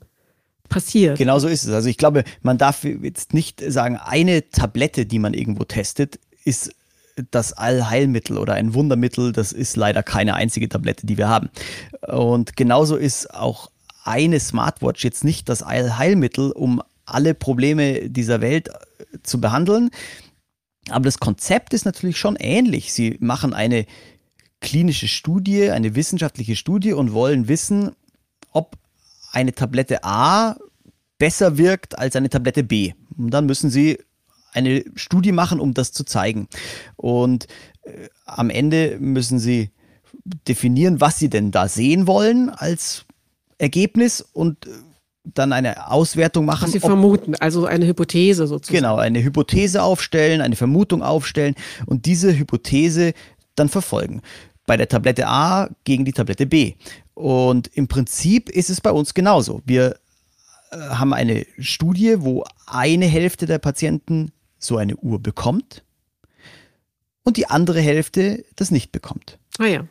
[0.68, 1.18] passiert.
[1.18, 1.72] Genau so ist es.
[1.72, 6.74] Also ich glaube, man darf jetzt nicht sagen, eine Tablette, die man irgendwo testet, ist
[7.30, 9.32] das Allheilmittel oder ein Wundermittel.
[9.32, 11.50] Das ist leider keine einzige Tablette, die wir haben.
[12.06, 13.70] Und genauso ist auch
[14.04, 18.72] eine Smartwatch jetzt nicht das Allheilmittel, um alle Probleme dieser Welt äh,
[19.22, 19.90] zu behandeln.
[20.90, 22.92] Aber das Konzept ist natürlich schon ähnlich.
[22.92, 23.86] Sie machen eine
[24.60, 27.92] klinische Studie, eine wissenschaftliche Studie und wollen wissen,
[28.52, 28.76] ob
[29.32, 30.56] eine Tablette A
[31.18, 32.92] besser wirkt als eine Tablette B.
[33.16, 33.98] Und dann müssen sie
[34.52, 36.48] eine Studie machen, um das zu zeigen.
[36.96, 37.46] Und
[37.82, 39.70] äh, am Ende müssen sie
[40.46, 43.04] definieren, was sie denn da sehen wollen als
[43.58, 44.70] Ergebnis und äh,
[45.34, 46.64] dann eine Auswertung machen.
[46.64, 48.78] Was Sie vermuten, also eine Hypothese sozusagen.
[48.78, 53.12] Genau, eine Hypothese aufstellen, eine Vermutung aufstellen und diese Hypothese
[53.54, 54.22] dann verfolgen.
[54.68, 56.74] Bei der Tablette A gegen die Tablette B.
[57.14, 59.60] Und im Prinzip ist es bei uns genauso.
[59.64, 59.96] Wir
[60.70, 65.82] äh, haben eine Studie, wo eine Hälfte der Patienten so eine Uhr bekommt
[67.24, 69.38] und die andere Hälfte das nicht bekommt.
[69.58, 69.84] Ah ja.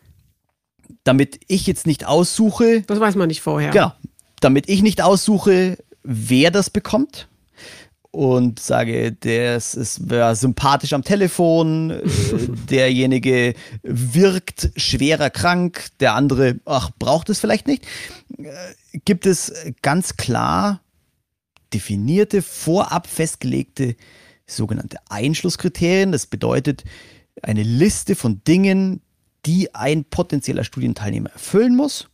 [1.03, 2.83] Damit ich jetzt nicht aussuche.
[2.83, 3.71] Das weiß man nicht vorher.
[3.71, 3.91] Genau
[4.39, 7.27] damit ich nicht aussuche, wer das bekommt
[8.17, 10.01] und sage, der ist, ist
[10.33, 12.01] sympathisch am Telefon,
[12.67, 13.53] derjenige
[13.83, 17.85] wirkt schwerer krank, der andere, ach, braucht es vielleicht nicht,
[18.39, 18.47] äh,
[19.05, 19.53] gibt es
[19.83, 20.81] ganz klar
[21.75, 23.95] definierte, vorab festgelegte
[24.47, 26.11] sogenannte Einschlusskriterien.
[26.11, 26.85] Das bedeutet
[27.43, 29.01] eine Liste von Dingen,
[29.45, 32.09] die ein potenzieller Studienteilnehmer erfüllen muss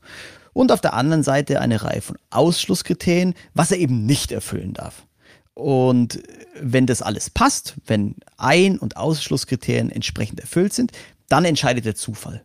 [0.51, 5.05] und auf der anderen Seite eine Reihe von Ausschlusskriterien, was er eben nicht erfüllen darf.
[5.53, 6.21] Und
[6.59, 10.91] wenn das alles passt, wenn Ein- und Ausschlusskriterien entsprechend erfüllt sind,
[11.29, 12.43] dann entscheidet der Zufall.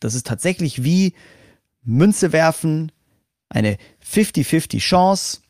[0.00, 1.14] Das ist tatsächlich wie
[1.82, 2.92] Münze werfen,
[3.48, 5.40] eine 50-50 Chance,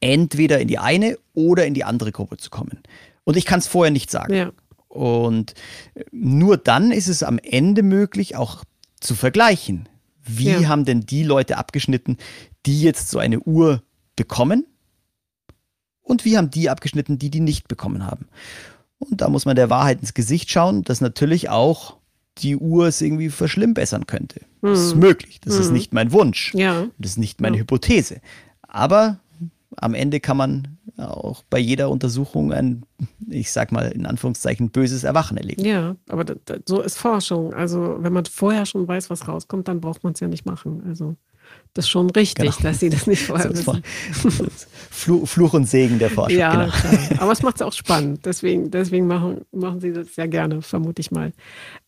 [0.00, 2.82] entweder in die eine oder in die andere Gruppe zu kommen.
[3.24, 4.34] Und ich kann es vorher nicht sagen.
[4.34, 4.52] Ja.
[4.88, 5.54] Und
[6.12, 8.64] nur dann ist es am Ende möglich, auch
[9.00, 9.88] zu vergleichen.
[10.24, 10.68] Wie ja.
[10.68, 12.18] haben denn die Leute abgeschnitten,
[12.66, 13.82] die jetzt so eine Uhr
[14.16, 14.66] bekommen?
[16.04, 18.28] Und wie haben die abgeschnitten, die die nicht bekommen haben?
[18.98, 21.96] Und da muss man der Wahrheit ins Gesicht schauen, dass natürlich auch
[22.38, 24.42] die Uhr es irgendwie verschlimmbessern könnte.
[24.60, 24.68] Mhm.
[24.68, 25.40] Das ist möglich.
[25.40, 25.60] Das mhm.
[25.60, 26.54] ist nicht mein Wunsch.
[26.54, 26.86] Ja.
[26.98, 27.62] Das ist nicht meine ja.
[27.62, 28.20] Hypothese.
[28.62, 29.18] Aber
[29.76, 32.84] am Ende kann man auch bei jeder Untersuchung ein,
[33.28, 35.64] ich sag mal in Anführungszeichen, böses Erwachen erleben.
[35.64, 36.36] Ja, aber
[36.66, 37.52] so ist Forschung.
[37.52, 40.82] Also wenn man vorher schon weiß, was rauskommt, dann braucht man es ja nicht machen.
[40.86, 41.16] Also
[41.74, 42.62] das ist schon richtig, genau.
[42.62, 43.82] dass sie das nicht vorher wissen.
[44.90, 46.38] Fluch, und Segen der Forschung.
[46.38, 46.72] Ja, genau.
[46.72, 47.22] klar.
[47.22, 48.24] aber es macht es auch spannend.
[48.24, 51.32] Deswegen, deswegen machen, machen sie das sehr gerne, vermute ich mal.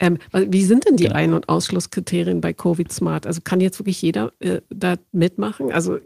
[0.01, 1.15] Ähm, wie sind denn die genau.
[1.15, 3.29] Ein- und Ausschlusskriterien bei Covid Smart?
[3.29, 5.71] Also kann jetzt wirklich jeder äh, da mitmachen?
[5.71, 5.99] Also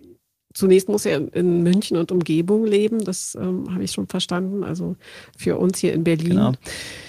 [0.52, 4.62] zunächst muss er in München und Umgebung leben, das ähm, habe ich schon verstanden.
[4.62, 4.96] Also
[5.38, 6.52] für uns hier in Berlin genau.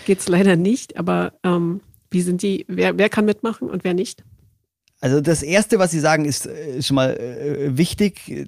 [0.05, 1.81] geht es leider nicht, aber ähm,
[2.11, 4.23] wie sind die, wer, wer kann mitmachen und wer nicht?
[5.01, 8.47] Also das Erste, was Sie sagen, ist, äh, schon mal äh, wichtig.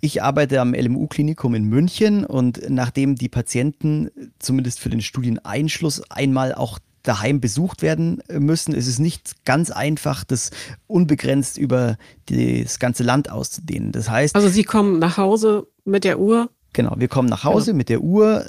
[0.00, 6.54] Ich arbeite am LMU-Klinikum in München und nachdem die Patienten zumindest für den Studieneinschluss einmal
[6.54, 8.74] auch daheim besucht werden äh, müssen.
[8.74, 10.50] Es ist nicht ganz einfach, das
[10.86, 13.92] unbegrenzt über das ganze Land auszudehnen.
[13.92, 14.34] Das heißt.
[14.34, 16.50] Also Sie kommen nach Hause mit der Uhr?
[16.74, 17.78] Genau, wir kommen nach Hause genau.
[17.78, 18.44] mit der Uhr.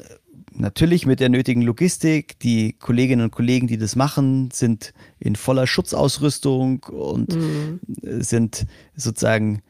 [0.60, 2.40] Natürlich mit der nötigen Logistik.
[2.40, 7.80] Die Kolleginnen und Kollegen, die das machen, sind in voller Schutzausrüstung und mhm.
[8.02, 8.66] sind
[8.96, 9.62] sozusagen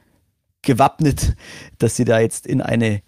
[0.62, 1.36] gewappnet,
[1.78, 3.02] dass sie da jetzt in eine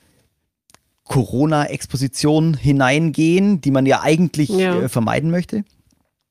[1.05, 4.81] Corona-Exposition hineingehen, die man ja eigentlich ja.
[4.81, 5.63] Äh, vermeiden möchte.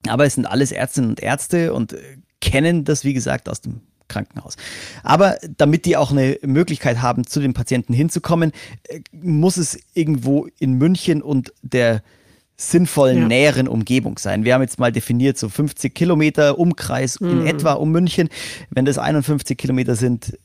[0.06, 3.80] Aber es sind alles Ärztinnen und Ärzte und äh, kennen das, wie gesagt, aus dem
[4.08, 4.56] Krankenhaus.
[5.02, 8.52] Aber damit die auch eine Möglichkeit haben, zu den Patienten hinzukommen,
[8.88, 12.02] äh, muss es irgendwo in München und der
[12.60, 13.28] sinnvollen, ja.
[13.28, 14.44] näheren Umgebung sein.
[14.44, 17.30] Wir haben jetzt mal definiert, so 50 Kilometer Umkreis mhm.
[17.42, 18.28] in etwa um München.
[18.70, 20.36] Wenn das 51 Kilometer sind,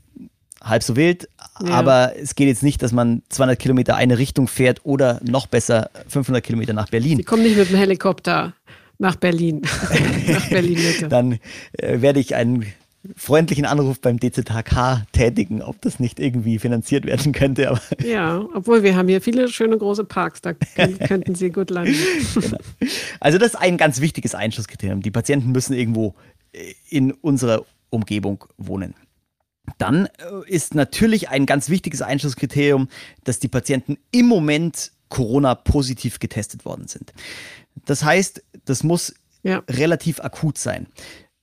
[0.62, 1.28] halb so wild.
[1.62, 1.74] Ja.
[1.74, 5.90] Aber es geht jetzt nicht, dass man 200 Kilometer eine Richtung fährt oder noch besser
[6.08, 7.18] 500 Kilometer nach Berlin.
[7.18, 8.54] Sie kommen nicht mit dem Helikopter
[9.00, 9.62] nach Berlin.
[10.28, 10.80] nach Berlin.
[11.10, 11.40] Dann
[11.74, 12.66] äh, werde ich einen
[13.16, 17.70] freundlichen Anruf beim DZHK tätigen, ob das nicht irgendwie finanziert werden könnte.
[17.70, 20.54] Aber ja, obwohl wir haben hier viele schöne große Parks, da
[21.08, 21.96] könnten Sie gut landen.
[22.34, 22.58] Genau.
[23.20, 25.02] Also das ist ein ganz wichtiges Einschlusskriterium.
[25.02, 26.16] Die Patienten müssen irgendwo
[26.54, 28.96] äh, in unserer Umgebung wohnen.
[29.78, 30.10] Dann äh,
[30.48, 32.88] ist natürlich ein ganz wichtiges Einschlusskriterium,
[33.24, 37.14] dass die Patienten im Moment Corona-positiv getestet worden sind.
[37.86, 39.14] Das heißt, das muss
[39.44, 39.62] ja.
[39.70, 40.88] relativ akut sein.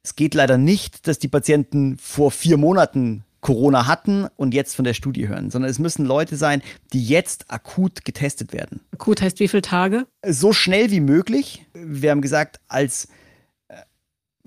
[0.02, 4.84] Es geht leider nicht, dass die Patienten vor vier Monaten Corona hatten und jetzt von
[4.84, 8.80] der Studie hören, sondern es müssen Leute sein, die jetzt akut getestet werden.
[8.92, 10.06] Akut heißt wie viele Tage?
[10.26, 11.64] So schnell wie möglich.
[11.72, 13.08] Wir haben gesagt, als
[13.68, 13.76] äh,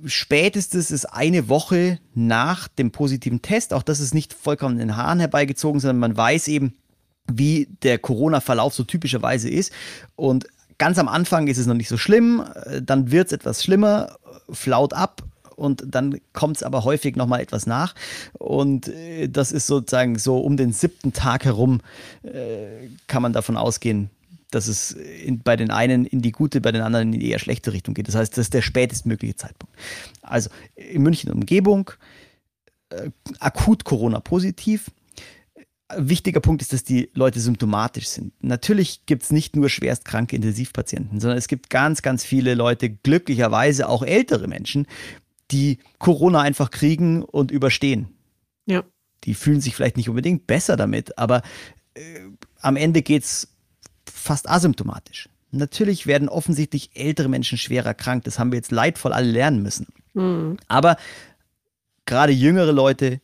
[0.05, 3.73] spätestes ist eine Woche nach dem positiven Test.
[3.73, 6.75] Auch das ist nicht vollkommen in den Haaren herbeigezogen, sondern man weiß eben,
[7.31, 9.71] wie der Corona-Verlauf so typischerweise ist.
[10.15, 13.63] Und ganz am Anfang ist es noch nicht so schlimm, äh, dann wird es etwas
[13.63, 14.17] schlimmer,
[14.51, 15.23] flaut ab
[15.55, 17.95] und dann kommt es aber häufig nochmal etwas nach.
[18.33, 21.81] Und äh, das ist sozusagen so um den siebten Tag herum,
[22.23, 24.09] äh, kann man davon ausgehen,
[24.51, 27.39] dass es in, bei den einen in die gute, bei den anderen in die eher
[27.39, 28.07] schlechte Richtung geht.
[28.07, 29.75] Das heißt, das ist der spätestmögliche Zeitpunkt.
[30.21, 31.91] Also in München Umgebung,
[32.89, 34.91] äh, akut Corona-positiv.
[35.95, 38.33] Wichtiger Punkt ist, dass die Leute symptomatisch sind.
[38.41, 43.87] Natürlich gibt es nicht nur schwerstkranke Intensivpatienten, sondern es gibt ganz, ganz viele Leute, glücklicherweise
[43.87, 44.87] auch ältere Menschen,
[45.53, 48.09] die Corona einfach kriegen und überstehen.
[48.65, 48.83] Ja.
[49.23, 51.43] Die fühlen sich vielleicht nicht unbedingt besser damit, aber
[51.93, 52.01] äh,
[52.59, 53.47] am Ende geht es
[54.11, 55.29] fast asymptomatisch.
[55.51, 58.23] Natürlich werden offensichtlich ältere Menschen schwerer krank.
[58.23, 59.87] Das haben wir jetzt leidvoll alle lernen müssen.
[60.13, 60.57] Mhm.
[60.67, 60.97] Aber
[62.05, 63.21] gerade jüngere Leute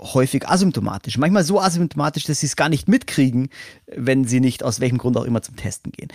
[0.00, 1.18] häufig asymptomatisch.
[1.18, 3.48] Manchmal so asymptomatisch, dass sie es gar nicht mitkriegen,
[3.86, 6.12] wenn sie nicht aus welchem Grund auch immer zum Testen gehen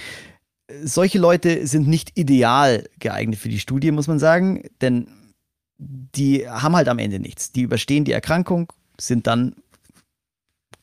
[0.84, 5.08] solche Leute sind nicht ideal geeignet für die Studie, muss man sagen, denn
[5.78, 7.52] die haben halt am Ende nichts.
[7.52, 9.56] Die überstehen die Erkrankung, sind dann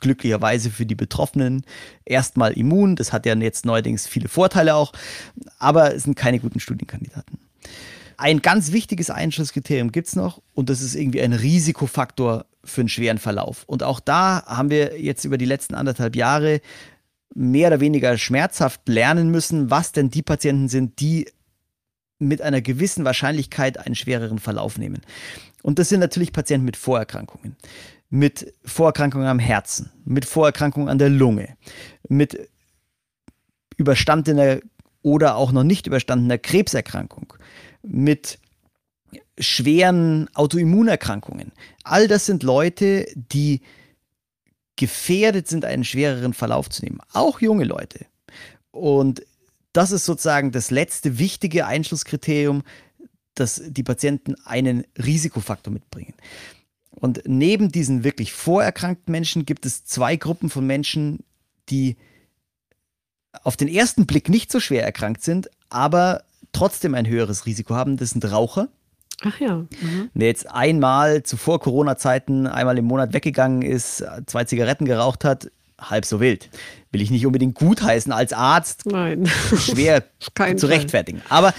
[0.00, 1.64] glücklicherweise für die Betroffenen
[2.04, 2.96] erstmal immun.
[2.96, 4.92] Das hat ja jetzt neuerdings viele Vorteile auch,
[5.58, 7.38] aber es sind keine guten Studienkandidaten.
[8.16, 12.88] Ein ganz wichtiges Einschlusskriterium gibt es noch und das ist irgendwie ein Risikofaktor für einen
[12.88, 13.64] schweren Verlauf.
[13.66, 16.60] Und auch da haben wir jetzt über die letzten anderthalb Jahre
[17.34, 21.28] mehr oder weniger schmerzhaft lernen müssen, was denn die Patienten sind, die
[22.18, 25.02] mit einer gewissen Wahrscheinlichkeit einen schwereren Verlauf nehmen.
[25.62, 27.56] Und das sind natürlich Patienten mit Vorerkrankungen,
[28.08, 31.56] mit Vorerkrankungen am Herzen, mit Vorerkrankungen an der Lunge,
[32.08, 32.48] mit
[33.76, 34.60] überstandener
[35.02, 37.34] oder auch noch nicht überstandener Krebserkrankung,
[37.82, 38.38] mit
[39.38, 41.52] schweren Autoimmunerkrankungen.
[41.82, 43.60] All das sind Leute, die
[44.76, 47.00] gefährdet sind, einen schwereren Verlauf zu nehmen.
[47.12, 48.06] Auch junge Leute.
[48.70, 49.24] Und
[49.72, 52.62] das ist sozusagen das letzte wichtige Einschlusskriterium,
[53.34, 56.14] dass die Patienten einen Risikofaktor mitbringen.
[56.90, 61.24] Und neben diesen wirklich vorerkrankten Menschen gibt es zwei Gruppen von Menschen,
[61.68, 61.96] die
[63.42, 67.96] auf den ersten Blick nicht so schwer erkrankt sind, aber trotzdem ein höheres Risiko haben.
[67.96, 68.68] Das sind Raucher
[69.26, 69.56] Ach ja.
[69.56, 70.10] Mhm.
[70.14, 76.04] Wer jetzt einmal zuvor Corona-Zeiten einmal im Monat weggegangen ist, zwei Zigaretten geraucht hat, halb
[76.04, 76.50] so wild.
[76.92, 78.86] Will ich nicht unbedingt gutheißen als Arzt.
[78.86, 79.26] Nein.
[79.58, 80.04] Schwer
[80.56, 81.22] zu rechtfertigen.
[81.28, 81.52] Aber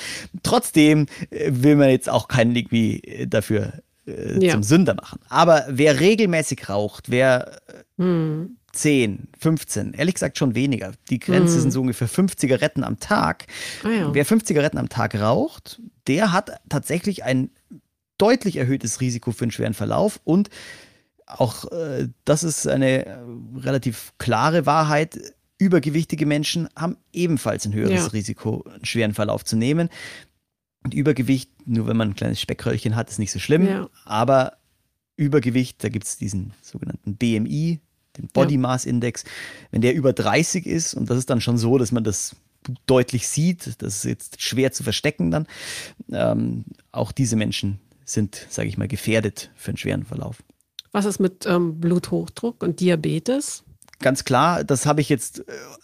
[0.43, 3.73] trotzdem äh, will man jetzt auch keinen irgendwie äh, dafür
[4.08, 4.54] äh, ja.
[4.54, 5.19] zum Sünder machen.
[5.30, 7.60] Aber wer regelmäßig raucht, wer
[7.97, 8.58] hm.
[8.76, 10.94] 10, 15, ehrlich gesagt schon weniger.
[11.10, 11.62] Die Grenze hm.
[11.62, 13.48] sind so ungefähr 5 Zigaretten am Tag.
[13.84, 14.14] Ah, ja.
[14.14, 17.50] Wer 5 Zigaretten am Tag raucht, der hat tatsächlich ein
[18.18, 20.50] deutlich erhöhtes Risiko für einen schweren Verlauf und
[21.28, 23.18] auch äh, das ist eine äh,
[23.58, 25.20] relativ klare Wahrheit.
[25.58, 28.08] Übergewichtige Menschen haben ebenfalls ein höheres ja.
[28.08, 29.90] Risiko, einen schweren Verlauf zu nehmen.
[30.84, 33.68] Und Übergewicht, nur wenn man ein kleines Speckröllchen hat, ist nicht so schlimm.
[33.68, 33.90] Ja.
[34.04, 34.58] Aber
[35.18, 37.80] Übergewicht, da gibt es diesen sogenannten BMI,
[38.17, 39.23] den Body Mass Index.
[39.71, 42.36] Wenn der über 30 ist, und das ist dann schon so, dass man das
[42.86, 43.82] deutlich sieht.
[43.82, 45.47] Das ist jetzt schwer zu verstecken dann.
[46.12, 50.38] Ähm, auch diese Menschen sind, sage ich mal, gefährdet für einen schweren Verlauf.
[50.91, 53.63] Was ist mit ähm, Bluthochdruck und Diabetes?
[53.99, 55.43] Ganz klar, das habe ich jetzt äh,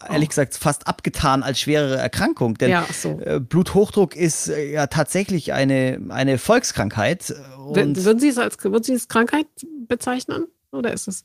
[0.10, 0.30] ehrlich oh.
[0.30, 2.56] gesagt fast abgetan als schwerere Erkrankung.
[2.58, 3.20] Denn ja, so.
[3.20, 7.34] äh, Bluthochdruck ist äh, ja tatsächlich eine, eine Volkskrankheit.
[7.58, 9.48] würden Sie es als würden Sie es Krankheit
[9.88, 10.48] bezeichnen?
[10.72, 11.24] Oder ist es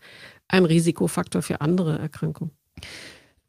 [0.48, 2.52] ein Risikofaktor für andere Erkrankungen?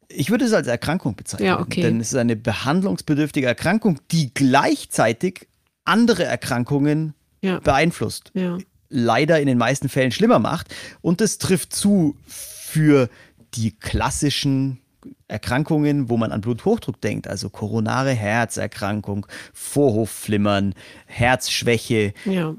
[0.08, 1.82] Ich würde es als Erkrankung bezeichnen, ja, okay.
[1.82, 5.48] denn es ist eine behandlungsbedürftige Erkrankung, die gleichzeitig
[5.84, 7.60] andere Erkrankungen ja.
[7.60, 8.30] beeinflusst.
[8.34, 8.58] Ja.
[8.88, 10.74] Leider in den meisten Fällen schlimmer macht.
[11.02, 13.08] Und das trifft zu für
[13.54, 14.80] die klassischen
[15.26, 20.74] Erkrankungen, wo man an Bluthochdruck denkt, also koronare Herzerkrankung, Vorhofflimmern,
[21.06, 22.54] Herzschwäche, ja.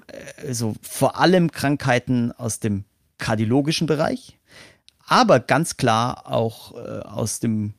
[0.45, 2.85] also vor allem Krankheiten aus dem
[3.17, 4.38] kardiologischen Bereich,
[5.09, 7.73] aber ganz klar auch äh, aus dem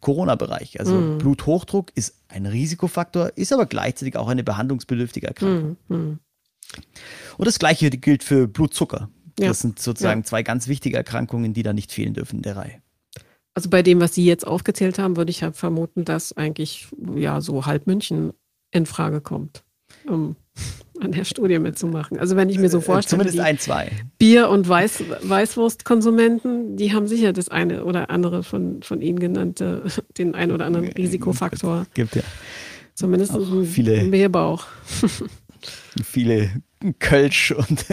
[0.00, 0.78] Corona-Bereich.
[0.78, 1.18] Also mm.
[1.18, 5.76] Bluthochdruck ist ein Risikofaktor, ist aber gleichzeitig auch eine behandlungsbedürftige Erkrankung.
[5.88, 5.94] Mm.
[5.94, 6.18] Mm.
[7.38, 9.08] Und das gleiche gilt für Blutzucker.
[9.38, 9.48] Ja.
[9.48, 10.24] Das sind sozusagen ja.
[10.24, 12.82] zwei ganz wichtige Erkrankungen, die da nicht fehlen dürfen in der Reihe.
[13.54, 17.40] Also bei dem, was Sie jetzt aufgezählt haben, würde ich ja vermuten, dass eigentlich ja
[17.40, 18.32] so halb München
[18.70, 19.64] in Frage kommt.
[20.06, 20.36] Um,
[21.00, 22.18] an der Studie mitzumachen.
[22.18, 26.92] Also wenn ich mir so äh, vorstelle, zumindest ein, zwei Bier- und Weiß, Weißwurstkonsumenten, die
[26.92, 29.84] haben sicher das eine oder andere von, von Ihnen genannte,
[30.18, 31.86] den ein oder anderen Risikofaktor.
[31.94, 32.22] Gibt ja.
[32.94, 33.34] Zumindest
[33.66, 34.66] viele, Mehlbauch.
[36.04, 36.50] viele
[36.98, 37.84] Kölsch und,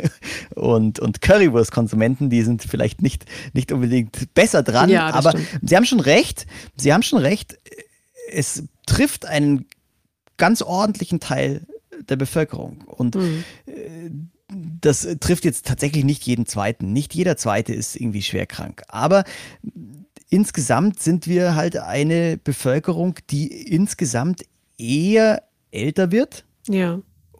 [0.55, 5.47] und, und Currywurstkonsumenten, die sind vielleicht nicht, nicht unbedingt besser dran, ja, aber stimmt.
[5.61, 6.45] Sie haben schon recht,
[6.77, 7.57] Sie haben schon recht,
[8.31, 9.65] es trifft einen
[10.37, 11.65] ganz ordentlichen Teil
[12.01, 13.43] der Bevölkerung und mhm.
[14.81, 16.93] das trifft jetzt tatsächlich nicht jeden Zweiten.
[16.93, 19.23] Nicht jeder Zweite ist irgendwie schwer krank, aber
[20.29, 24.43] insgesamt sind wir halt eine Bevölkerung, die insgesamt
[24.77, 26.45] eher älter wird.
[26.67, 26.99] Ja.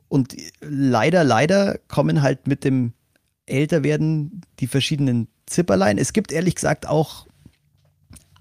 [0.09, 2.93] Und leider, leider kommen halt mit dem
[3.45, 5.97] Älterwerden die verschiedenen Zipperlein.
[5.97, 7.27] Es gibt ehrlich gesagt auch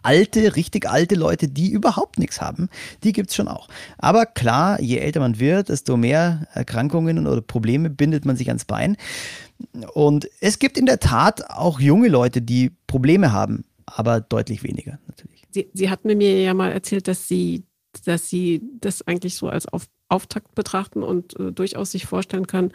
[0.03, 2.69] alte, richtig alte Leute, die überhaupt nichts haben.
[3.05, 3.69] Die gibt es schon auch.
[3.99, 8.65] Aber klar, je älter man wird, desto mehr Erkrankungen oder Probleme bindet man sich ans
[8.65, 8.97] Bein.
[9.95, 14.99] Und es gibt in der Tat auch junge Leute, die Probleme haben, aber deutlich weniger
[15.07, 15.43] natürlich.
[15.51, 17.65] Sie, Sie hatten mir ja mal erzählt, dass Sie,
[18.05, 22.73] dass Sie das eigentlich so als auf Auftakt betrachten und äh, durchaus sich vorstellen können,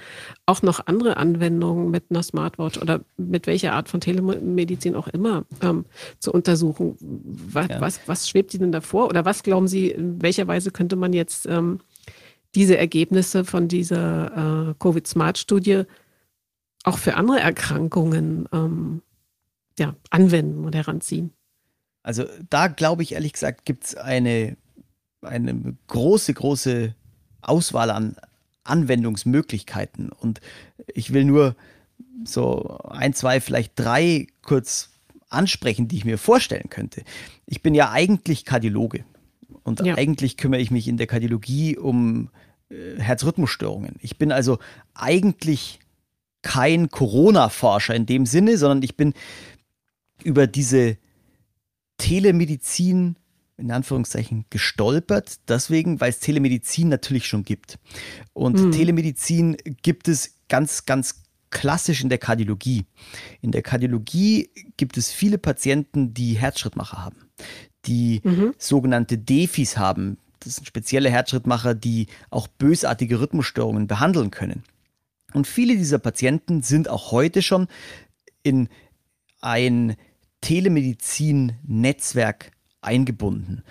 [0.48, 5.46] auch noch andere Anwendungen mit einer Smartwatch oder mit welcher Art von Telemedizin auch immer
[5.62, 5.86] ähm,
[6.20, 6.98] zu untersuchen.
[7.00, 7.80] Was, ja.
[7.80, 11.46] was, was, schwebt Ihnen davor oder was glauben Sie, in welcher Weise könnte man jetzt
[11.46, 11.80] ähm,
[12.56, 15.84] diese Ergebnisse von dieser äh, Covid-Smart-Studie
[16.84, 19.02] auch für andere Erkrankungen ähm,
[19.78, 21.32] ja, anwenden und heranziehen?
[22.02, 24.58] Also da glaube ich ehrlich gesagt, gibt es eine,
[25.22, 26.96] eine große, große
[27.42, 28.16] Auswahl an
[28.64, 30.10] Anwendungsmöglichkeiten.
[30.10, 30.42] Und
[30.94, 31.56] ich will nur
[32.26, 34.90] so ein, zwei, vielleicht drei kurz
[35.30, 37.04] ansprechen, die ich mir vorstellen könnte.
[37.46, 39.04] Ich bin ja eigentlich Kardiologe
[39.64, 39.96] und ja.
[39.96, 42.30] eigentlich kümmere ich mich in der Kardiologie um
[42.70, 43.96] äh, Herzrhythmusstörungen.
[44.02, 44.60] Ich bin also
[44.94, 45.80] eigentlich
[46.42, 49.14] kein Corona-Forscher in dem Sinne, sondern ich bin
[50.24, 50.98] über diese
[51.98, 53.18] Telemedizin
[53.58, 57.80] in Anführungszeichen gestolpert, deswegen, weil es Telemedizin natürlich schon gibt.
[58.34, 58.72] Und mhm.
[58.72, 62.86] Telemedizin gibt es ganz, ganz klassisch in der Kardiologie.
[63.42, 67.30] In der Kardiologie gibt es viele Patienten, die Herzschrittmacher haben,
[67.86, 68.54] die mhm.
[68.58, 70.18] sogenannte Defis haben.
[70.40, 74.64] Das sind spezielle Herzschrittmacher, die auch bösartige Rhythmusstörungen behandeln können.
[75.34, 77.68] Und viele dieser Patienten sind auch heute schon
[78.44, 78.70] in
[79.42, 79.96] ein
[80.42, 82.52] Telemedizin-Netzwerk
[82.88, 83.64] eingebunden.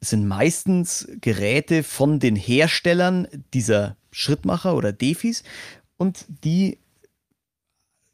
[0.00, 5.42] Es sind meistens Geräte von den Herstellern dieser Schrittmacher oder Defis
[5.96, 6.78] und die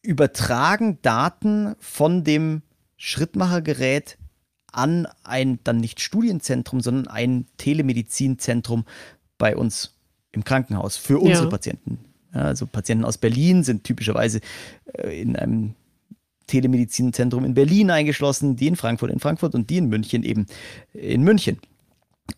[0.02, 2.62] übertragen Daten von dem
[2.96, 4.18] Schrittmachergerät
[4.72, 8.84] an ein dann nicht Studienzentrum, sondern ein Telemedizinzentrum
[9.38, 9.94] bei uns
[10.32, 11.50] im Krankenhaus für unsere ja.
[11.50, 11.98] Patienten.
[12.34, 14.40] Ja, also Patienten aus Berlin sind typischerweise
[14.94, 15.74] äh, in einem
[16.52, 20.46] Telemedizinzentrum in Berlin eingeschlossen, die in Frankfurt in Frankfurt und die in München eben
[20.92, 21.58] in München.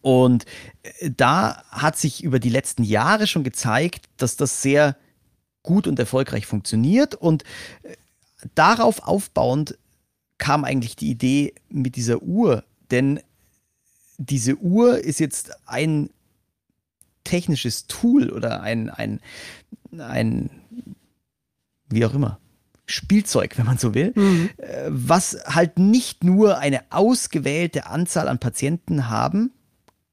[0.03, 0.45] Und
[0.83, 4.97] äh, da hat sich über die letzten Jahre schon gezeigt, dass das sehr
[5.65, 7.17] gut und erfolgreich funktioniert.
[7.17, 7.43] Und
[7.83, 7.97] äh,
[8.55, 9.77] darauf aufbauend
[10.39, 12.65] kam eigentlich die Idee mit dieser Uhr.
[12.93, 13.19] Denn
[14.19, 16.11] diese Uhr ist jetzt ein
[17.25, 19.21] technisches Tool oder ein, ein,
[19.99, 20.51] ein
[21.89, 22.39] wie auch immer,
[22.87, 24.51] Spielzeug, wenn man so will, mhm.
[24.59, 29.53] Äh, was halt nicht nur eine ausgewählte Anzahl an Patienten haben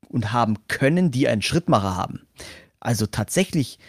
[0.10, 2.22] und haben können, die einen Schrittmacher haben.
[2.80, 3.80] Also tatsächlich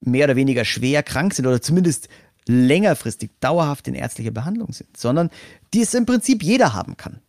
[0.00, 2.08] mehr oder weniger schwer krank sind oder zumindest
[2.48, 5.30] längerfristig dauerhaft in ärztlicher Behandlung sind, sondern
[5.74, 7.20] die es im Prinzip jeder haben kann.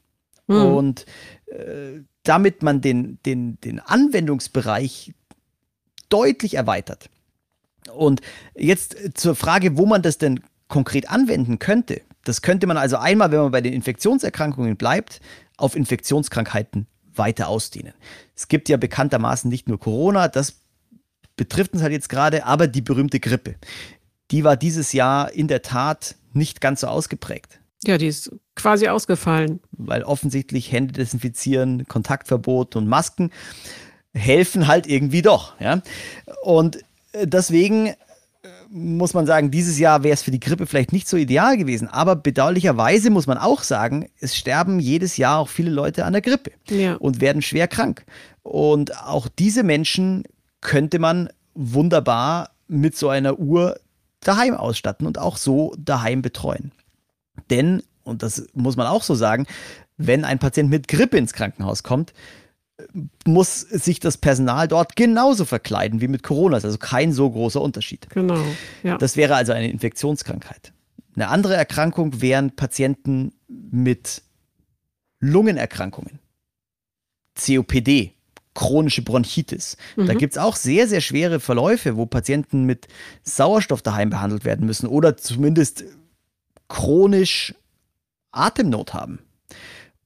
[0.48, 0.56] Mhm.
[0.56, 1.06] Und
[1.48, 5.14] äh, damit man den, den, den Anwendungsbereich
[6.10, 7.10] deutlich erweitert.
[7.94, 8.22] Und
[8.56, 13.32] jetzt zur Frage, wo man das denn konkret anwenden könnte, das könnte man also einmal,
[13.32, 15.22] wenn man bei den Infektionserkrankungen bleibt,
[15.56, 17.94] auf Infektionskrankheiten weiter ausdehnen.
[18.36, 20.56] Es gibt ja bekanntermaßen nicht nur Corona, das
[21.38, 23.56] betrifft uns halt jetzt gerade, aber die berühmte Grippe.
[24.32, 27.60] Die war dieses Jahr in der Tat nicht ganz so ausgeprägt.
[27.86, 29.62] Ja, die ist quasi ausgefallen.
[29.72, 33.32] Weil offensichtlich Hände desinfizieren, Kontaktverbot und Masken
[34.14, 35.60] helfen halt irgendwie doch.
[35.62, 35.82] Ja?
[36.42, 36.78] Und
[37.14, 37.94] äh, deswegen
[38.70, 41.88] muss man sagen, dieses Jahr wäre es für die Grippe vielleicht nicht so ideal gewesen.
[41.88, 46.22] Aber bedauerlicherweise muss man auch sagen, es sterben jedes Jahr auch viele Leute an der
[46.22, 46.96] Grippe ja.
[46.96, 48.06] und werden schwer krank.
[48.44, 50.24] Und auch diese Menschen
[50.62, 53.80] könnte man wunderbar mit so einer Uhr
[54.22, 56.72] daheim ausstatten und auch so daheim betreuen.
[57.50, 59.46] Denn, und das muss man auch so sagen,
[59.98, 62.14] wenn ein Patient mit Grippe ins Krankenhaus kommt,
[63.26, 66.56] muss sich das Personal dort genauso verkleiden wie mit Corona.
[66.56, 68.10] Also kein so großer Unterschied.
[68.10, 68.44] Genau.
[68.84, 68.98] Ja.
[68.98, 70.74] Das wäre also eine Infektionskrankheit.
[71.16, 74.22] Eine andere Erkrankung wären Patienten mit
[75.20, 76.20] Lungenerkrankungen.
[77.36, 78.14] COPD,
[78.54, 79.78] chronische Bronchitis.
[79.96, 80.06] Mhm.
[80.06, 82.88] Da gibt es auch sehr, sehr schwere Verläufe, wo Patienten mit
[83.24, 85.86] Sauerstoff daheim behandelt werden müssen oder zumindest
[86.68, 87.56] chronisch
[88.32, 89.20] Atemnot haben.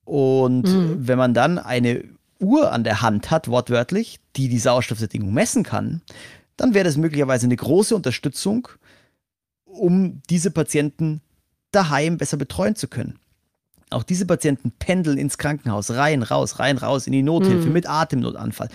[0.05, 1.07] Und mhm.
[1.07, 2.03] wenn man dann eine
[2.41, 6.01] Uhr an der Hand hat, wortwörtlich, die die Sauerstoffsättigung messen kann,
[6.57, 8.67] dann wäre das möglicherweise eine große Unterstützung,
[9.65, 11.21] um diese Patienten
[11.71, 13.17] daheim besser betreuen zu können.
[13.89, 17.73] Auch diese Patienten pendeln ins Krankenhaus, rein, raus, rein, raus, in die Nothilfe mhm.
[17.73, 18.69] mit Atemnotanfall.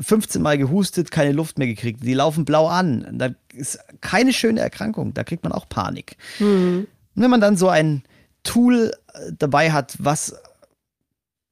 [0.00, 2.02] 15 Mal gehustet, keine Luft mehr gekriegt.
[2.02, 3.06] Die laufen blau an.
[3.18, 5.12] Da ist keine schöne Erkrankung.
[5.12, 6.16] Da kriegt man auch Panik.
[6.38, 6.86] Mhm.
[7.14, 8.04] Und wenn man dann so ein
[8.42, 8.92] Tool
[9.38, 10.34] dabei hat, was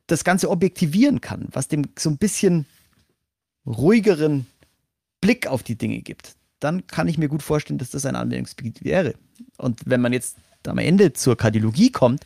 [0.06, 2.66] das Ganze objektivieren kann, was dem so ein bisschen
[3.66, 4.46] ruhigeren
[5.20, 8.84] Blick auf die Dinge gibt, dann kann ich mir gut vorstellen, dass das ein Anwendungsgebiet
[8.84, 9.14] wäre.
[9.58, 10.36] Und wenn man jetzt
[10.66, 12.24] am Ende zur Kardiologie kommt,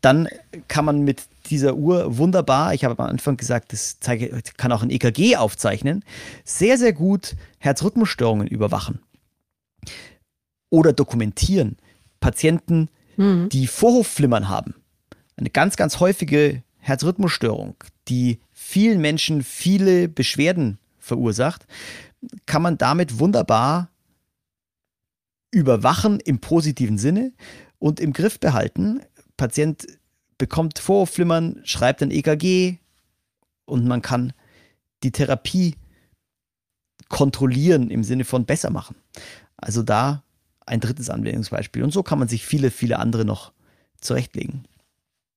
[0.00, 0.28] dann
[0.68, 4.82] kann man mit dieser Uhr wunderbar, ich habe am Anfang gesagt, das zeige, kann auch
[4.82, 6.04] ein EKG aufzeichnen,
[6.44, 9.00] sehr, sehr gut Herzrhythmusstörungen überwachen
[10.70, 11.76] oder dokumentieren.
[12.20, 13.48] Patienten, mhm.
[13.48, 14.74] die Vorhofflimmern haben,
[15.36, 17.76] eine ganz, ganz häufige Herzrhythmusstörung,
[18.08, 21.66] die vielen Menschen viele Beschwerden verursacht,
[22.44, 23.88] kann man damit wunderbar
[25.52, 27.32] überwachen im positiven Sinne
[27.78, 29.00] und im Griff behalten.
[29.36, 29.86] Patient
[30.38, 32.78] bekommt Vorflimmern, schreibt ein EKG
[33.64, 34.32] und man kann
[35.04, 35.76] die Therapie
[37.08, 38.96] kontrollieren im Sinne von besser machen.
[39.56, 40.24] Also da
[40.66, 41.84] ein drittes Anwendungsbeispiel.
[41.84, 43.52] Und so kann man sich viele, viele andere noch
[44.00, 44.66] zurechtlegen.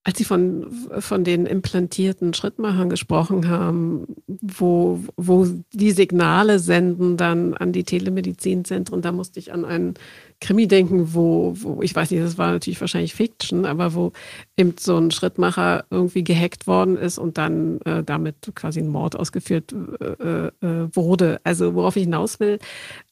[0.07, 0.67] Als Sie von,
[0.99, 9.01] von den implantierten Schrittmachern gesprochen haben, wo, wo die Signale senden dann an die Telemedizinzentren,
[9.01, 9.95] da musste ich an einen
[10.41, 14.11] Krimi denken, wo, wo, ich weiß nicht, das war natürlich wahrscheinlich Fiction, aber wo
[14.55, 19.17] eben so ein Schrittmacher irgendwie gehackt worden ist und dann äh, damit quasi ein Mord
[19.17, 20.51] ausgeführt äh, äh,
[20.93, 21.41] wurde.
[21.43, 22.59] Also worauf ich hinaus will,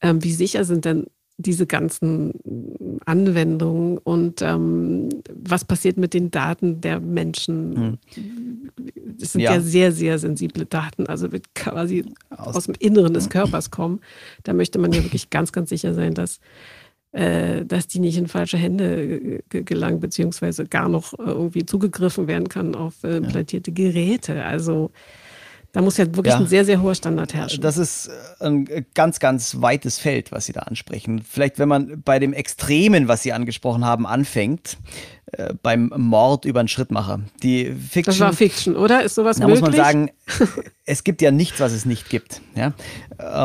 [0.01, 1.07] ähm, wie sicher sind denn
[1.38, 7.99] diese ganzen Anwendungen und ähm, was passiert mit den Daten der Menschen.
[8.15, 8.69] Hm.
[9.17, 9.53] Das sind ja.
[9.55, 9.61] ja.
[9.61, 13.99] sehr, sehr sensible Daten, also wird quasi aus, aus, dem Inneren des Körpers kommen.
[14.43, 16.39] Da möchte man ja wirklich ganz, ganz sicher sein, dass,
[17.13, 22.75] äh, dass die nicht in falsche Hände gelangen, beziehungsweise gar noch irgendwie zugegriffen werden kann
[22.75, 24.43] auf äh, implantierte Geräte.
[24.45, 24.91] Also
[25.74, 26.39] da muss ja wirklich ja.
[26.39, 27.61] ein sehr, sehr hoher Standard herrschen.
[27.61, 28.07] Das ist
[28.39, 31.24] äh, ein ganz, ganz weites Feld, was Sie da ansprechen.
[31.28, 34.78] Vielleicht, wenn man bei dem Extremen, was Sie angesprochen haben, anfängt,
[35.32, 37.21] äh, beim Mord über einen Schrittmacher.
[37.41, 38.11] Die Fiction.
[38.11, 39.01] Das war Fiction, oder?
[39.01, 39.61] Ist sowas da möglich?
[39.61, 40.11] Da muss man sagen,
[40.86, 42.41] es gibt ja nichts, was es nicht gibt.
[42.53, 42.74] Ja?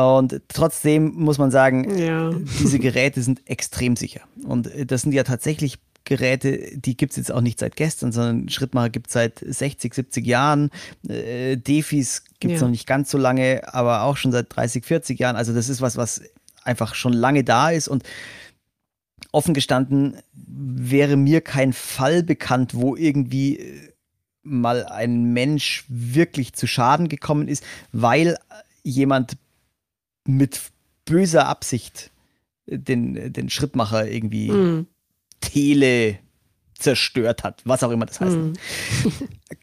[0.07, 2.29] Und trotzdem muss man sagen, ja.
[2.59, 4.21] diese Geräte sind extrem sicher.
[4.43, 5.79] Und das sind ja tatsächlich
[6.09, 9.93] Geräte, die gibt es jetzt auch nicht seit gestern, sondern Schrittmacher gibt es seit 60,
[9.93, 10.71] 70 Jahren.
[11.07, 12.65] Äh, Defis gibt es ja.
[12.65, 15.35] noch nicht ganz so lange, aber auch schon seit 30, 40 Jahren.
[15.35, 16.21] Also das ist was, was
[16.63, 18.03] einfach schon lange da ist und
[19.31, 23.93] offen gestanden wäre mir kein Fall bekannt, wo irgendwie äh,
[24.41, 28.37] mal ein Mensch wirklich zu Schaden gekommen ist, weil
[28.81, 29.37] jemand
[30.25, 30.59] mit
[31.05, 32.09] böser Absicht
[32.65, 34.87] den, den Schrittmacher irgendwie mhm.
[35.41, 36.19] Tele
[36.73, 38.35] zerstört hat, was auch immer das heißt.
[38.35, 38.53] Mhm.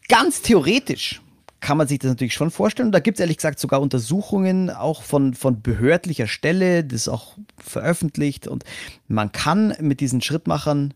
[0.07, 1.21] Ganz theoretisch
[1.59, 2.89] kann man sich das natürlich schon vorstellen.
[2.89, 7.07] Und da gibt es ehrlich gesagt sogar Untersuchungen, auch von, von behördlicher Stelle, das ist
[7.07, 8.47] auch veröffentlicht.
[8.47, 8.63] Und
[9.07, 10.93] man kann mit diesen Schrittmachern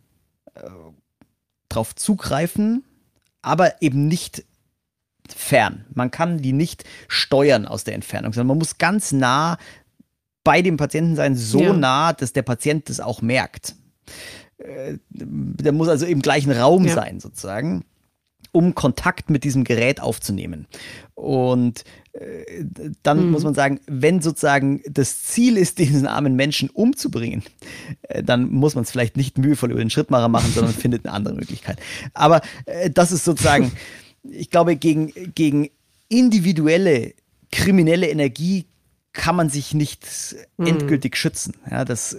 [0.53, 0.61] äh,
[1.69, 2.83] drauf zugreifen,
[3.41, 4.45] aber eben nicht
[5.35, 5.85] fern.
[5.93, 9.57] Man kann die nicht steuern aus der Entfernung, sondern man muss ganz nah
[10.43, 11.73] bei dem Patienten sein, so ja.
[11.73, 13.75] nah, dass der Patient das auch merkt.
[14.63, 16.93] Äh, der muss also im gleichen Raum ja.
[16.93, 17.83] sein, sozusagen,
[18.51, 20.67] um Kontakt mit diesem Gerät aufzunehmen.
[21.15, 21.83] Und
[22.13, 22.65] äh,
[23.03, 23.31] dann mhm.
[23.31, 27.43] muss man sagen, wenn sozusagen das Ziel ist, diesen armen Menschen umzubringen,
[28.03, 31.13] äh, dann muss man es vielleicht nicht mühevoll über den Schrittmacher machen, sondern findet eine
[31.13, 31.79] andere Möglichkeit.
[32.13, 33.71] Aber äh, das ist sozusagen,
[34.23, 35.69] ich glaube, gegen, gegen
[36.09, 37.13] individuelle
[37.51, 38.65] kriminelle Energie
[39.13, 40.07] kann man sich nicht
[40.57, 40.67] mhm.
[40.67, 41.55] endgültig schützen.
[41.69, 42.17] Ja, das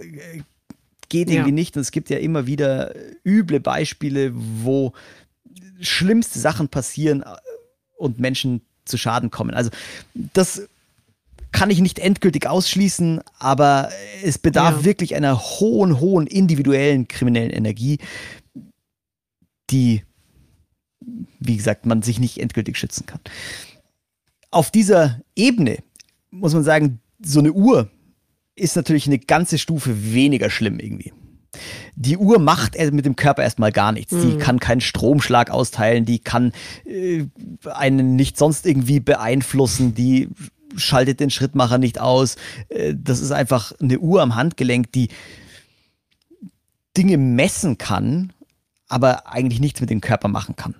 [1.13, 1.55] geht irgendwie ja.
[1.55, 1.77] nicht.
[1.77, 2.93] Und es gibt ja immer wieder
[3.23, 4.93] üble Beispiele, wo
[5.79, 7.35] schlimmste Sachen passieren äh,
[7.97, 9.53] und Menschen zu Schaden kommen.
[9.53, 9.69] Also
[10.13, 10.67] das
[11.51, 13.91] kann ich nicht endgültig ausschließen, aber
[14.23, 14.85] es bedarf ja.
[14.85, 17.99] wirklich einer hohen, hohen individuellen kriminellen Energie,
[19.69, 20.03] die,
[21.39, 23.19] wie gesagt, man sich nicht endgültig schützen kann.
[24.49, 25.77] auf dieser Ebene
[26.31, 27.91] muss man sagen, so eine Uhr
[28.55, 31.13] ist natürlich eine ganze Stufe weniger schlimm irgendwie.
[31.95, 34.11] Die Uhr macht mit dem Körper erstmal gar nichts.
[34.11, 34.21] Mhm.
[34.21, 36.51] Die kann keinen Stromschlag austeilen, die kann
[36.85, 37.25] äh,
[37.71, 40.29] einen nicht sonst irgendwie beeinflussen, die
[40.75, 42.37] schaltet den Schrittmacher nicht aus.
[42.69, 45.09] Äh, das ist einfach eine Uhr am Handgelenk, die
[46.97, 48.33] Dinge messen kann,
[48.87, 50.75] aber eigentlich nichts mit dem Körper machen kann.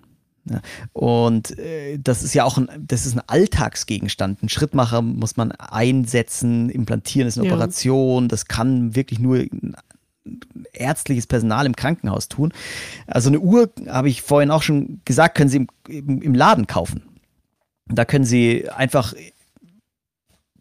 [0.91, 4.43] Und äh, das ist ja auch ein, das ist ein Alltagsgegenstand.
[4.43, 7.53] Ein Schrittmacher muss man einsetzen, implantieren ist eine ja.
[7.53, 8.27] Operation.
[8.27, 9.45] Das kann wirklich nur
[10.73, 12.53] ärztliches Personal im Krankenhaus tun.
[13.07, 17.03] Also eine Uhr, habe ich vorhin auch schon gesagt, können Sie im, im Laden kaufen.
[17.87, 19.13] Da können Sie einfach,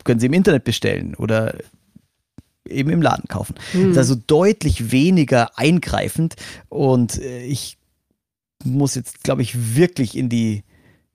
[0.05, 1.57] können Sie im Internet bestellen oder
[2.69, 3.55] eben im Laden kaufen.
[3.73, 3.83] Hm.
[3.83, 6.37] Das ist also deutlich weniger eingreifend
[6.69, 7.79] und äh, ich
[8.65, 10.63] muss jetzt, glaube ich, wirklich in die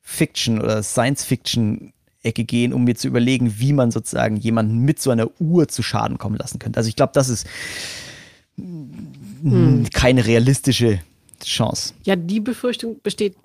[0.01, 1.93] Fiction oder Science-Fiction
[2.23, 5.83] Ecke gehen, um mir zu überlegen, wie man sozusagen jemanden mit so einer Uhr zu
[5.83, 6.77] Schaden kommen lassen könnte.
[6.77, 7.47] Also ich glaube, das ist
[8.57, 9.87] hm.
[9.93, 11.01] keine realistische
[11.43, 11.93] Chance.
[12.03, 13.35] Ja, die Befürchtung besteht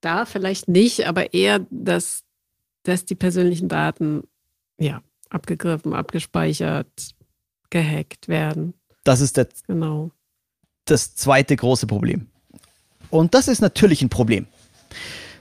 [0.00, 2.22] da vielleicht nicht, aber eher, dass,
[2.82, 4.22] dass die persönlichen Daten
[4.78, 7.14] ja, abgegriffen, abgespeichert,
[7.70, 8.74] gehackt werden.
[9.04, 10.10] Das ist der, genau.
[10.84, 12.28] das zweite große Problem.
[13.14, 14.46] Und das ist natürlich ein Problem.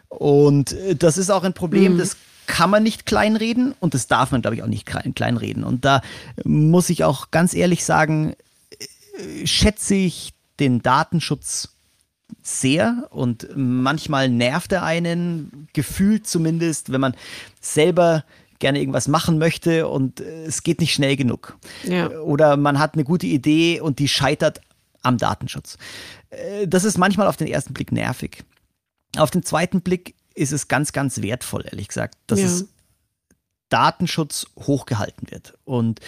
[0.07, 1.97] Und äh, das ist auch ein Problem, mhm.
[1.97, 5.63] das kann man nicht kleinreden und das darf man, glaube ich, auch nicht kleinreden.
[5.63, 6.01] Und da
[6.43, 8.35] muss ich auch ganz ehrlich sagen,
[9.17, 11.69] äh, schätze ich den Datenschutz
[12.43, 17.15] sehr und manchmal nervt er einen, gefühlt zumindest, wenn man
[17.59, 18.23] selber
[18.59, 21.57] gerne irgendwas machen möchte und äh, es geht nicht schnell genug.
[21.85, 22.11] Ja.
[22.19, 24.61] Oder man hat eine gute Idee und die scheitert
[25.03, 25.77] am Datenschutz.
[26.29, 28.43] Äh, das ist manchmal auf den ersten Blick nervig.
[29.17, 32.47] Auf den zweiten Blick ist es ganz, ganz wertvoll, ehrlich gesagt, dass ja.
[32.47, 32.67] es
[33.69, 35.53] Datenschutz hochgehalten wird.
[35.65, 35.99] Und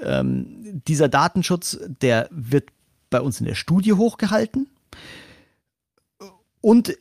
[0.00, 2.70] ähm, dieser Datenschutz, der wird
[3.10, 4.68] bei uns in der Studie hochgehalten.
[6.60, 6.96] Und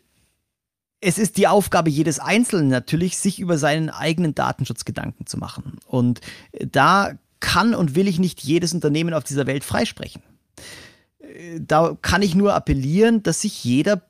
[1.01, 5.80] es ist die Aufgabe jedes Einzelnen natürlich, sich über seinen eigenen Datenschutz Gedanken zu machen.
[5.86, 6.22] Und
[6.60, 10.22] da kann und will ich nicht jedes Unternehmen auf dieser Welt freisprechen.
[11.59, 14.03] Da kann ich nur appellieren, dass sich jeder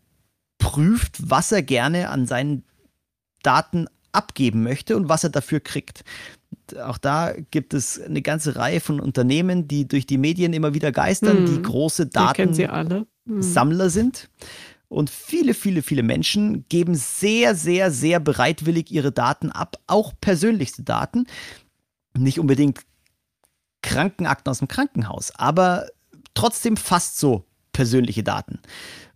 [0.58, 2.64] prüft, was er gerne an seinen
[3.44, 6.04] Daten abgeben möchte und was er dafür kriegt.
[6.84, 10.92] Auch da gibt es eine ganze Reihe von Unternehmen, die durch die Medien immer wieder
[10.92, 11.46] geistern, hm.
[11.48, 13.90] die große Datensammler hm.
[13.90, 14.30] sind.
[14.88, 20.84] Und viele, viele, viele Menschen geben sehr, sehr, sehr bereitwillig ihre Daten ab, auch persönlichste
[20.84, 21.26] Daten.
[22.16, 22.82] Nicht unbedingt
[23.82, 25.88] Krankenakten aus dem Krankenhaus, aber
[26.34, 28.60] trotzdem fast so persönliche Daten.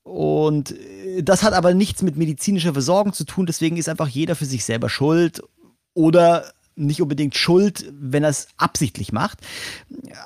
[0.03, 4.35] Und äh, das hat aber nichts mit medizinischer Versorgung zu tun, deswegen ist einfach jeder
[4.35, 5.41] für sich selber schuld
[5.93, 9.39] oder nicht unbedingt schuld, wenn er es absichtlich macht.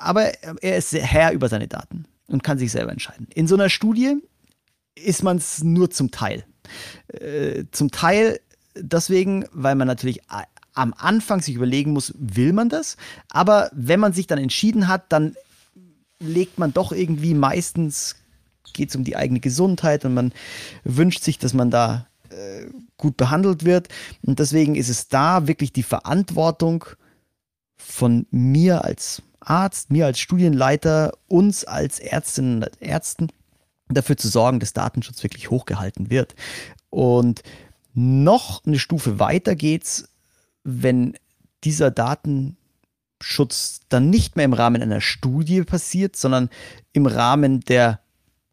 [0.00, 0.32] Aber
[0.62, 3.26] er ist Herr über seine Daten und kann sich selber entscheiden.
[3.34, 4.16] In so einer Studie
[4.94, 6.44] ist man es nur zum Teil.
[7.08, 8.38] Äh, zum Teil
[8.74, 10.20] deswegen, weil man natürlich
[10.74, 12.96] am Anfang sich überlegen muss, will man das?
[13.30, 15.34] Aber wenn man sich dann entschieden hat, dann
[16.22, 18.16] legt man doch irgendwie meistens
[18.72, 20.32] geht es um die eigene Gesundheit und man
[20.84, 22.66] wünscht sich, dass man da äh,
[22.96, 23.88] gut behandelt wird.
[24.22, 26.84] Und deswegen ist es da wirklich die Verantwortung
[27.76, 33.28] von mir als Arzt, mir als Studienleiter, uns als Ärztinnen und Ärzten,
[33.88, 36.34] dafür zu sorgen, dass Datenschutz wirklich hochgehalten wird.
[36.88, 37.42] Und
[37.92, 40.08] noch eine Stufe weiter geht's,
[40.64, 41.14] wenn
[41.64, 41.90] dieser
[43.22, 46.50] Datenschutz dann nicht mehr im Rahmen einer Studie passiert, sondern
[46.92, 48.00] im Rahmen der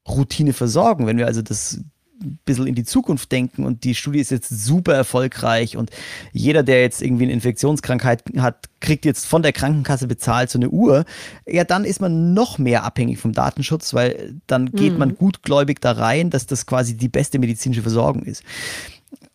[0.07, 1.07] Routineversorgung.
[1.07, 1.81] Wenn wir also das
[2.21, 5.89] ein bisschen in die Zukunft denken und die Studie ist jetzt super erfolgreich und
[6.33, 10.69] jeder, der jetzt irgendwie eine Infektionskrankheit hat, kriegt jetzt von der Krankenkasse bezahlt so eine
[10.69, 11.05] Uhr,
[11.47, 14.99] ja, dann ist man noch mehr abhängig vom Datenschutz, weil dann geht mhm.
[14.99, 18.43] man gutgläubig da rein, dass das quasi die beste medizinische Versorgung ist.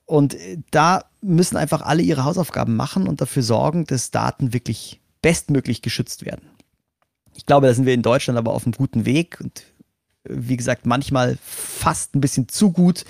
[0.04, 0.36] Und
[0.70, 6.26] da müssen einfach alle ihre Hausaufgaben machen und dafür sorgen, dass Daten wirklich bestmöglich geschützt
[6.26, 6.50] werden.
[7.34, 9.64] Ich glaube, da sind wir in Deutschland aber auf einem guten Weg und
[10.24, 13.06] wie gesagt, manchmal fast ein bisschen zu gut,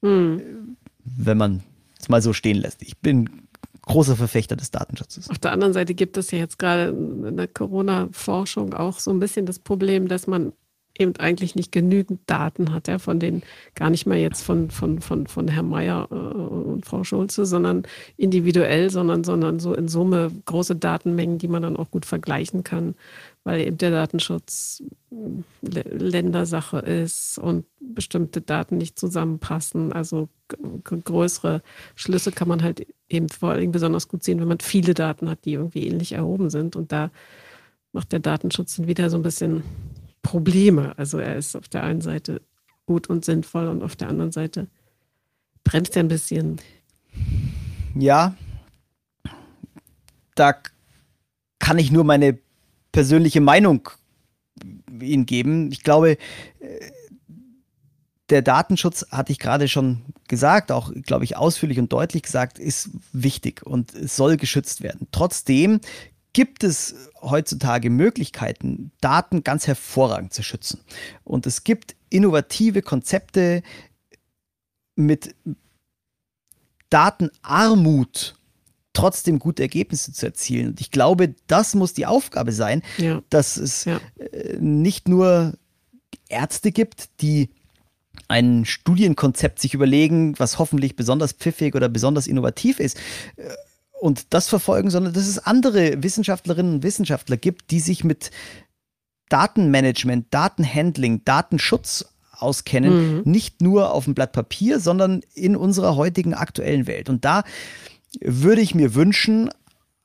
[0.00, 0.76] hm.
[1.04, 1.64] wenn man
[1.98, 2.82] es mal so stehen lässt.
[2.82, 3.48] Ich bin
[3.82, 5.28] großer Verfechter des Datenschutzes.
[5.28, 9.18] Auf der anderen Seite gibt es ja jetzt gerade in der Corona-Forschung auch so ein
[9.18, 10.52] bisschen das Problem, dass man
[11.00, 13.42] eben eigentlich nicht genügend Daten hat, ja, von den,
[13.74, 17.84] gar nicht mal jetzt von, von, von, von Herrn Mayer äh, und Frau Schulze, sondern
[18.16, 22.94] individuell, sondern, sondern so in Summe große Datenmengen, die man dann auch gut vergleichen kann,
[23.44, 29.92] weil eben der Datenschutz äh, Ländersache ist und bestimmte Daten nicht zusammenpassen.
[29.92, 30.28] Also
[30.84, 31.62] größere
[31.94, 35.44] Schlüsse kann man halt eben vor allem besonders gut sehen, wenn man viele Daten hat,
[35.44, 36.76] die irgendwie ähnlich erhoben sind.
[36.76, 37.10] Und da
[37.92, 39.62] macht der Datenschutz dann wieder so ein bisschen
[40.22, 40.96] Probleme.
[40.98, 42.42] Also er ist auf der einen Seite
[42.86, 44.68] gut und sinnvoll und auf der anderen Seite
[45.64, 46.60] bremst er ein bisschen.
[47.94, 48.34] Ja,
[50.34, 50.54] da
[51.58, 52.38] kann ich nur meine
[52.92, 53.88] persönliche Meinung
[55.00, 55.70] Ihnen geben.
[55.72, 56.18] Ich glaube,
[58.30, 62.90] der Datenschutz, hatte ich gerade schon gesagt, auch, glaube ich, ausführlich und deutlich gesagt, ist
[63.12, 65.08] wichtig und soll geschützt werden.
[65.10, 65.80] Trotzdem
[66.32, 70.80] gibt es heutzutage Möglichkeiten, Daten ganz hervorragend zu schützen.
[71.24, 73.62] Und es gibt innovative Konzepte
[74.96, 75.34] mit
[76.90, 78.34] Datenarmut
[78.92, 80.68] trotzdem gute Ergebnisse zu erzielen.
[80.68, 83.22] Und ich glaube, das muss die Aufgabe sein, ja.
[83.30, 84.00] dass es ja.
[84.18, 85.54] Äh, nicht nur
[86.28, 87.50] Ärzte gibt, die
[88.28, 92.98] ein Studienkonzept sich überlegen, was hoffentlich besonders pfiffig oder besonders innovativ ist
[93.36, 93.48] äh,
[94.00, 98.30] und das verfolgen, sondern dass es andere Wissenschaftlerinnen und Wissenschaftler gibt, die sich mit
[99.28, 103.22] Datenmanagement, Datenhandling, Datenschutz auskennen, mhm.
[103.24, 107.08] nicht nur auf dem Blatt Papier, sondern in unserer heutigen aktuellen Welt.
[107.08, 107.44] Und da
[108.20, 109.50] würde ich mir wünschen,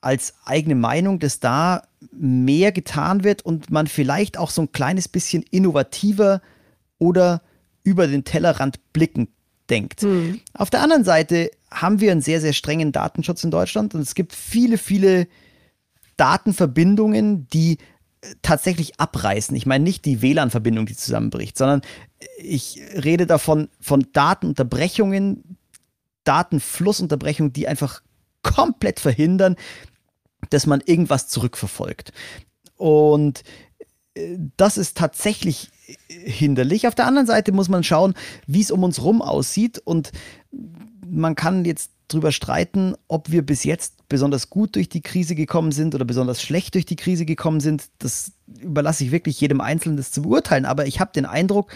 [0.02, 1.82] als eigene Meinung, dass da
[2.12, 6.42] mehr getan wird und man vielleicht auch so ein kleines bisschen innovativer
[6.98, 7.42] oder
[7.82, 9.28] über den Tellerrand blicken
[9.70, 10.02] denkt.
[10.02, 10.40] Mhm.
[10.54, 14.14] Auf der anderen Seite haben wir einen sehr, sehr strengen Datenschutz in Deutschland und es
[14.14, 15.26] gibt viele, viele
[16.16, 17.78] Datenverbindungen, die
[18.20, 19.56] äh, tatsächlich abreißen.
[19.56, 21.82] Ich meine nicht die WLAN-Verbindung, die zusammenbricht, sondern
[22.38, 25.56] ich rede davon von Datenunterbrechungen,
[26.24, 28.02] Datenflussunterbrechungen, die einfach
[28.42, 29.56] komplett verhindern,
[30.50, 32.12] dass man irgendwas zurückverfolgt.
[32.76, 33.42] Und
[34.14, 35.70] äh, das ist tatsächlich
[36.08, 36.86] hinderlich.
[36.86, 38.14] Auf der anderen Seite muss man schauen,
[38.46, 40.12] wie es um uns rum aussieht und
[41.08, 45.72] man kann jetzt drüber streiten, ob wir bis jetzt besonders gut durch die Krise gekommen
[45.72, 47.88] sind oder besonders schlecht durch die Krise gekommen sind.
[47.98, 50.64] Das überlasse ich wirklich jedem Einzelnen das zu beurteilen.
[50.64, 51.72] Aber ich habe den Eindruck,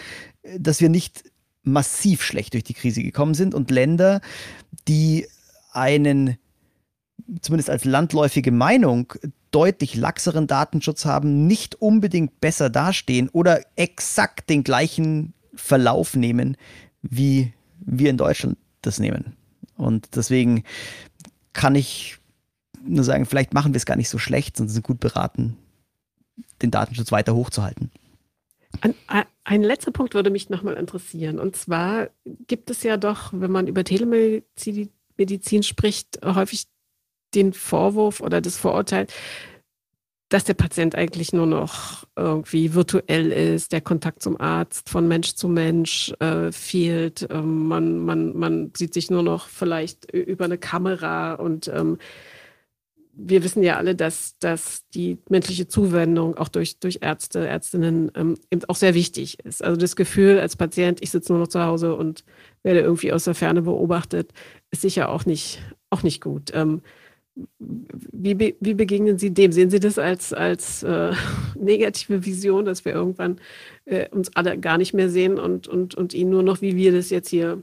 [0.57, 1.23] dass wir nicht
[1.63, 4.21] massiv schlecht durch die Krise gekommen sind und Länder,
[4.87, 5.27] die
[5.73, 6.37] einen
[7.41, 9.13] zumindest als landläufige Meinung
[9.51, 16.57] deutlich laxeren Datenschutz haben, nicht unbedingt besser dastehen oder exakt den gleichen Verlauf nehmen,
[17.01, 19.35] wie wir in Deutschland das nehmen.
[19.75, 20.63] Und deswegen
[21.53, 22.17] kann ich
[22.83, 25.57] nur sagen, vielleicht machen wir es gar nicht so schlecht, sondern sind gut beraten,
[26.61, 27.91] den Datenschutz weiter hochzuhalten.
[28.79, 28.95] Ein,
[29.43, 31.39] ein letzter Punkt würde mich nochmal interessieren.
[31.39, 32.09] Und zwar
[32.47, 36.65] gibt es ja doch, wenn man über Telemedizin Medizin spricht, häufig
[37.35, 39.07] den Vorwurf oder das Vorurteil,
[40.31, 45.35] dass der Patient eigentlich nur noch irgendwie virtuell ist, der Kontakt zum Arzt von Mensch
[45.35, 47.27] zu Mensch äh, fehlt.
[47.29, 51.97] Ähm, man, man, man sieht sich nur noch vielleicht über eine Kamera und ähm,
[53.13, 58.37] wir wissen ja alle, dass, dass die menschliche Zuwendung auch durch, durch Ärzte, Ärztinnen ähm,
[58.49, 59.61] eben auch sehr wichtig ist.
[59.61, 62.23] Also das Gefühl als Patient, ich sitze nur noch zu Hause und
[62.63, 64.31] werde irgendwie aus der Ferne beobachtet,
[64.71, 65.59] ist sicher auch nicht,
[65.89, 66.51] auch nicht gut.
[66.53, 66.81] Ähm,
[67.59, 69.51] wie, wie begegnen Sie dem?
[69.51, 71.13] Sehen Sie das als, als äh,
[71.59, 73.39] negative Vision, dass wir irgendwann
[73.85, 76.91] äh, uns alle gar nicht mehr sehen und, und, und ihn nur noch, wie wir
[76.91, 77.61] das jetzt hier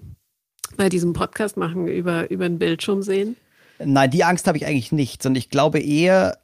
[0.77, 3.37] bei diesem Podcast machen, über, über den Bildschirm sehen?
[3.79, 6.39] Nein, die Angst habe ich eigentlich nicht, sondern ich glaube eher,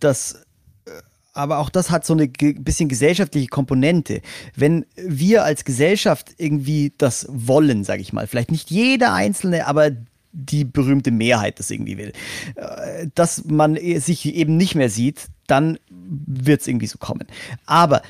[0.00, 0.46] dass
[0.86, 0.90] äh,
[1.32, 4.22] aber auch das hat so eine bisschen gesellschaftliche Komponente.
[4.56, 9.90] Wenn wir als Gesellschaft irgendwie das wollen, sage ich mal, vielleicht nicht jeder Einzelne, aber
[10.32, 12.12] die berühmte Mehrheit das irgendwie will,
[12.56, 17.26] äh, dass man sich eben nicht mehr sieht, dann wird es irgendwie so kommen.
[17.66, 18.02] Aber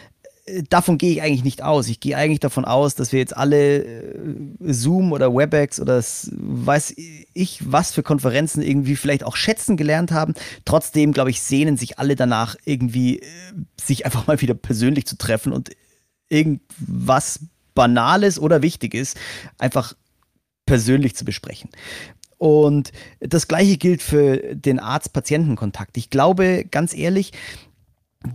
[0.46, 1.88] äh, davon gehe ich eigentlich nicht aus.
[1.88, 4.16] Ich gehe eigentlich davon aus, dass wir jetzt alle äh,
[4.60, 6.94] Zoom oder WebEx oder weiß
[7.34, 10.34] ich was für Konferenzen irgendwie vielleicht auch schätzen gelernt haben.
[10.64, 13.20] Trotzdem, glaube ich, sehnen sich alle danach irgendwie,
[13.80, 15.70] sich einfach mal wieder persönlich zu treffen und
[16.28, 17.40] irgendwas
[17.74, 19.14] Banales oder Wichtiges
[19.58, 19.94] einfach
[20.68, 21.70] persönlich zu besprechen.
[22.36, 25.96] Und das gleiche gilt für den Arzt-Patienten-Kontakt.
[25.96, 27.32] Ich glaube, ganz ehrlich,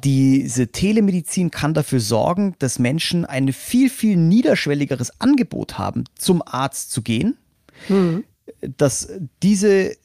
[0.04, 6.92] diese Telemedizin kann dafür sorgen, dass Menschen ein viel, viel niederschwelligeres Angebot haben, zum Arzt
[6.92, 7.38] zu gehen.
[7.88, 8.24] Mhm.
[8.78, 9.10] Dass
[9.42, 9.96] diese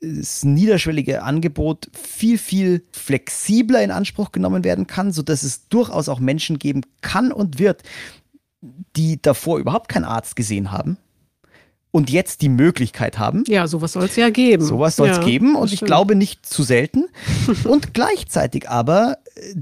[0.00, 6.20] das niederschwellige Angebot viel, viel flexibler in Anspruch genommen werden kann, sodass es durchaus auch
[6.20, 7.82] Menschen geben kann und wird,
[8.94, 10.98] die davor überhaupt keinen Arzt gesehen haben
[11.90, 13.44] und jetzt die Möglichkeit haben.
[13.46, 14.64] Ja, sowas soll es ja geben.
[14.64, 15.88] Sowas soll es ja, geben und ich stimmt.
[15.88, 17.06] glaube nicht zu selten.
[17.64, 19.54] und gleichzeitig aber äh,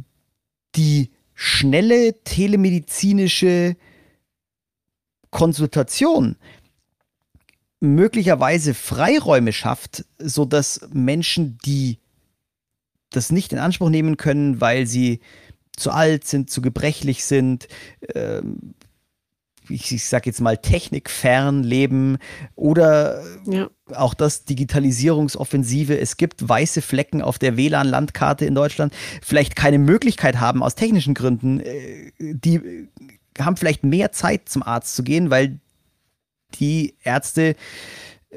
[0.74, 3.76] die schnelle telemedizinische
[5.30, 6.36] Konsultation
[7.80, 11.98] möglicherweise Freiräume schafft, sodass Menschen, die
[13.10, 15.20] das nicht in Anspruch nehmen können, weil sie
[15.76, 17.68] zu alt sind, zu gebrechlich sind,
[18.14, 18.74] ähm,
[19.68, 22.18] ich, ich sage jetzt mal technikfern leben
[22.54, 23.70] oder Ja.
[23.94, 25.98] auch das Digitalisierungsoffensive.
[25.98, 28.92] Es gibt weiße Flecken auf der WLAN-Landkarte in Deutschland,
[29.22, 31.60] vielleicht keine Möglichkeit haben aus technischen Gründen.
[31.60, 32.88] äh, Die
[33.38, 35.58] haben vielleicht mehr Zeit zum Arzt zu gehen, weil
[36.60, 37.56] die Ärzte
[38.30, 38.36] äh,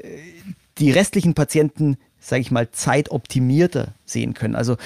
[0.78, 4.54] die restlichen Patienten, sage ich mal, zeitoptimierter sehen können.
[4.54, 4.76] Also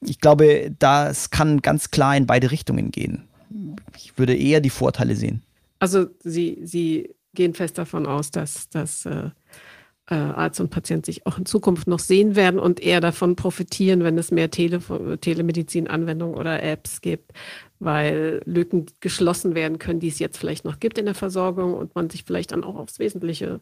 [0.00, 3.24] ich glaube, das kann ganz klar in beide Richtungen gehen.
[3.96, 5.42] Ich würde eher die Vorteile sehen.
[5.84, 9.28] Also Sie, Sie gehen fest davon aus, dass, dass äh,
[10.08, 14.02] äh, Arzt und Patient sich auch in Zukunft noch sehen werden und eher davon profitieren,
[14.02, 14.80] wenn es mehr Tele
[15.20, 17.32] Telemedizin-Anwendungen oder Apps gibt,
[17.80, 21.94] weil Lücken geschlossen werden können, die es jetzt vielleicht noch gibt in der Versorgung und
[21.94, 23.60] man sich vielleicht dann auch aufs Wesentliche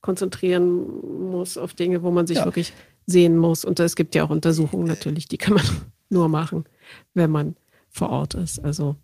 [0.00, 0.86] konzentrieren
[1.28, 2.44] muss, auf Dinge, wo man sich Ja.
[2.44, 2.72] wirklich
[3.04, 3.64] sehen muss.
[3.64, 5.64] Und es gibt ja auch Untersuchungen natürlich, die kann man
[6.08, 6.66] nur machen,
[7.14, 7.56] wenn man
[7.90, 8.60] vor Ort ist.
[8.64, 8.94] Also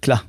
[0.00, 0.24] Klar.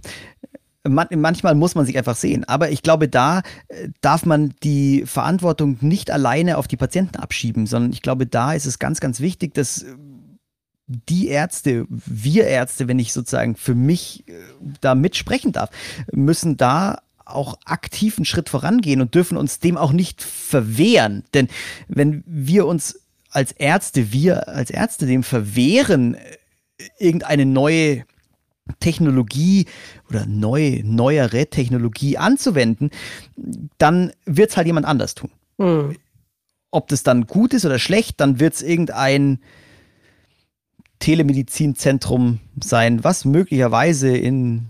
[0.88, 2.43] Man, manchmal muss man sich einfach sehen.
[2.45, 7.67] Aber ich glaube, da äh, darf man die Verantwortung nicht alleine auf die Patienten abschieben,
[7.67, 9.95] sondern ich glaube, da ist es ganz, ganz wichtig, dass äh,
[10.88, 14.34] die Ärzte, wir Ärzte, wenn ich sozusagen für mich äh,
[14.82, 15.69] da mitsprechen darf,
[16.11, 21.23] müssen da auch aktiv einen Schritt vorangehen und dürfen uns dem auch nicht verwehren.
[21.34, 21.47] Denn
[21.88, 26.17] wenn wir uns als Ärzte, wir als Ärzte dem verwehren,
[26.99, 28.03] irgendeine neue
[28.80, 29.65] Technologie
[30.09, 32.89] oder neu, neuere Technologie anzuwenden,
[33.78, 35.32] dann wird es halt jemand anders tun.
[35.59, 35.95] hm.
[36.74, 39.39] Ob das dann gut ist oder schlecht, dann wird es irgendein
[40.99, 44.67] Telemedizinzentrum sein, was möglicherweise in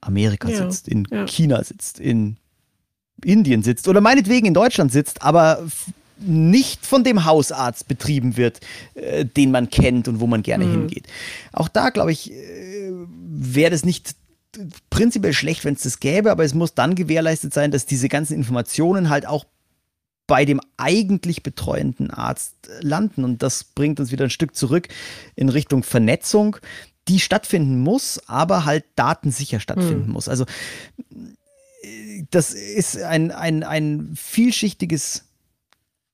[0.00, 1.26] Amerika Ja, sitzt, in ja.
[1.26, 2.36] China sitzt, in
[3.22, 5.64] Indien sitzt oder meinetwegen in Deutschland sitzt, aber
[6.18, 8.60] nicht von dem Hausarzt betrieben wird,
[8.94, 10.70] äh, den man kennt und wo man gerne Mhm.
[10.70, 11.06] hingeht.
[11.52, 12.90] Auch da, glaube ich, äh,
[13.34, 14.14] wäre das nicht
[14.90, 18.34] prinzipiell schlecht, wenn es das gäbe, aber es muss dann gewährleistet sein, dass diese ganzen
[18.34, 19.46] Informationen halt auch
[20.26, 23.24] bei dem eigentlich betreuenden Arzt landen.
[23.24, 24.88] Und das bringt uns wieder ein Stück zurück
[25.34, 26.56] in Richtung Vernetzung,
[27.08, 30.28] die stattfinden muss, aber halt datensicher stattfinden muss.
[30.28, 30.46] Also
[32.30, 35.24] das ist ein, ein, ein vielschichtiges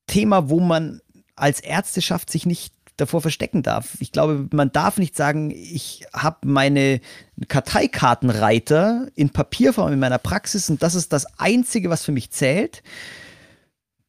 [0.06, 1.00] Thema, wo man
[1.36, 3.96] als Ärzteschaft sich nicht davor verstecken darf.
[4.00, 7.00] Ich glaube, man darf nicht sagen, ich habe meine
[7.48, 12.82] Karteikartenreiter in Papierform in meiner Praxis und das ist das Einzige, was für mich zählt.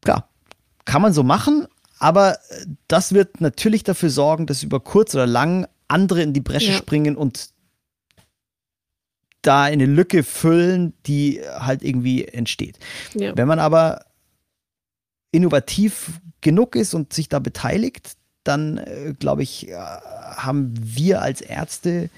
[0.02, 0.30] Klar,
[0.86, 1.68] kann man so machen,
[2.00, 2.38] aber
[2.88, 6.78] das wird natürlich dafür sorgen, dass über kurz oder lang andere in die Bresche Ja.
[6.78, 7.50] springen und
[9.42, 12.78] da eine Lücke füllen, die halt irgendwie entsteht.
[13.16, 13.36] ja.
[13.36, 14.06] Wenn man aber
[15.32, 18.14] innovativ genug ist und sich da beteiligt,
[18.44, 22.10] dann äh, glaube ich, äh, haben wir als Ärzte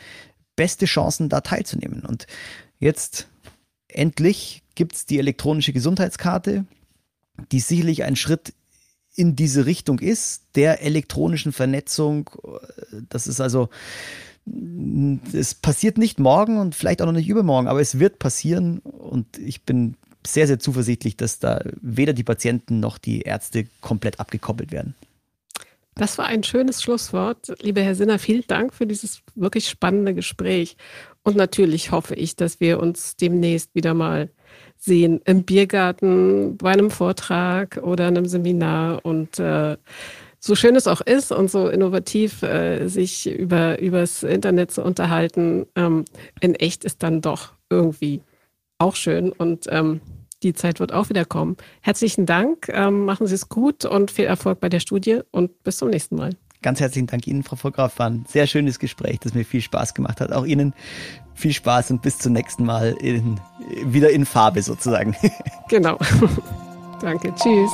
[0.55, 2.01] beste Chancen, da teilzunehmen.
[2.01, 2.28] Und
[2.80, 3.28] jetzt
[3.88, 6.65] endlich gibt es die elektronische Gesundheitskarte,
[7.51, 8.53] die sicherlich ein Schritt
[9.15, 12.30] in diese Richtung ist, der elektronischen Vernetzung.
[13.09, 13.69] Das ist also,
[14.45, 18.80] mh, es passiert nicht morgen und vielleicht auch noch nicht übermorgen, aber es wird passieren
[18.80, 19.95] und ich bin
[20.26, 24.95] sehr, sehr zuversichtlich, dass da weder die Patienten noch die Ärzte komplett abgekoppelt werden.
[25.96, 27.54] Das war ein schönes Schlusswort.
[27.62, 30.76] Lieber Herr Sinner, vielen Dank für dieses wirklich spannende Gespräch.
[31.24, 34.30] Und natürlich hoffe ich, dass wir uns demnächst wieder mal
[34.76, 39.06] sehen im Biergarten, bei einem Vortrag oder einem Seminar.
[39.06, 39.78] Und äh,
[40.39, 45.68] so schön es auch ist und so innovativ äh, sich über übers Internet zu unterhalten,
[45.76, 46.06] ähm,
[46.41, 48.22] in echt ist dann doch irgendwie
[48.80, 49.32] auch schön.
[49.32, 50.02] Und ähm,
[50.44, 51.58] die Zeit wird auch wieder kommen.
[51.82, 55.78] Herzlichen Dank, ähm, machen Sie es gut und viel Erfolg bei der Studie und bis
[55.78, 56.32] zum nächsten Mal.
[56.62, 58.00] Ganz herzlichen Dank Ihnen, Frau Vollgraf.
[58.00, 60.32] War ein sehr schönes Gespräch, das mir viel Spaß gemacht hat.
[60.32, 60.74] Auch Ihnen
[61.36, 63.39] viel Spaß und bis zum nächsten Mal in,
[63.86, 65.16] wieder in Farbe sozusagen.
[65.68, 65.98] Genau.
[67.02, 67.34] Danke.
[67.36, 67.72] Tschüss.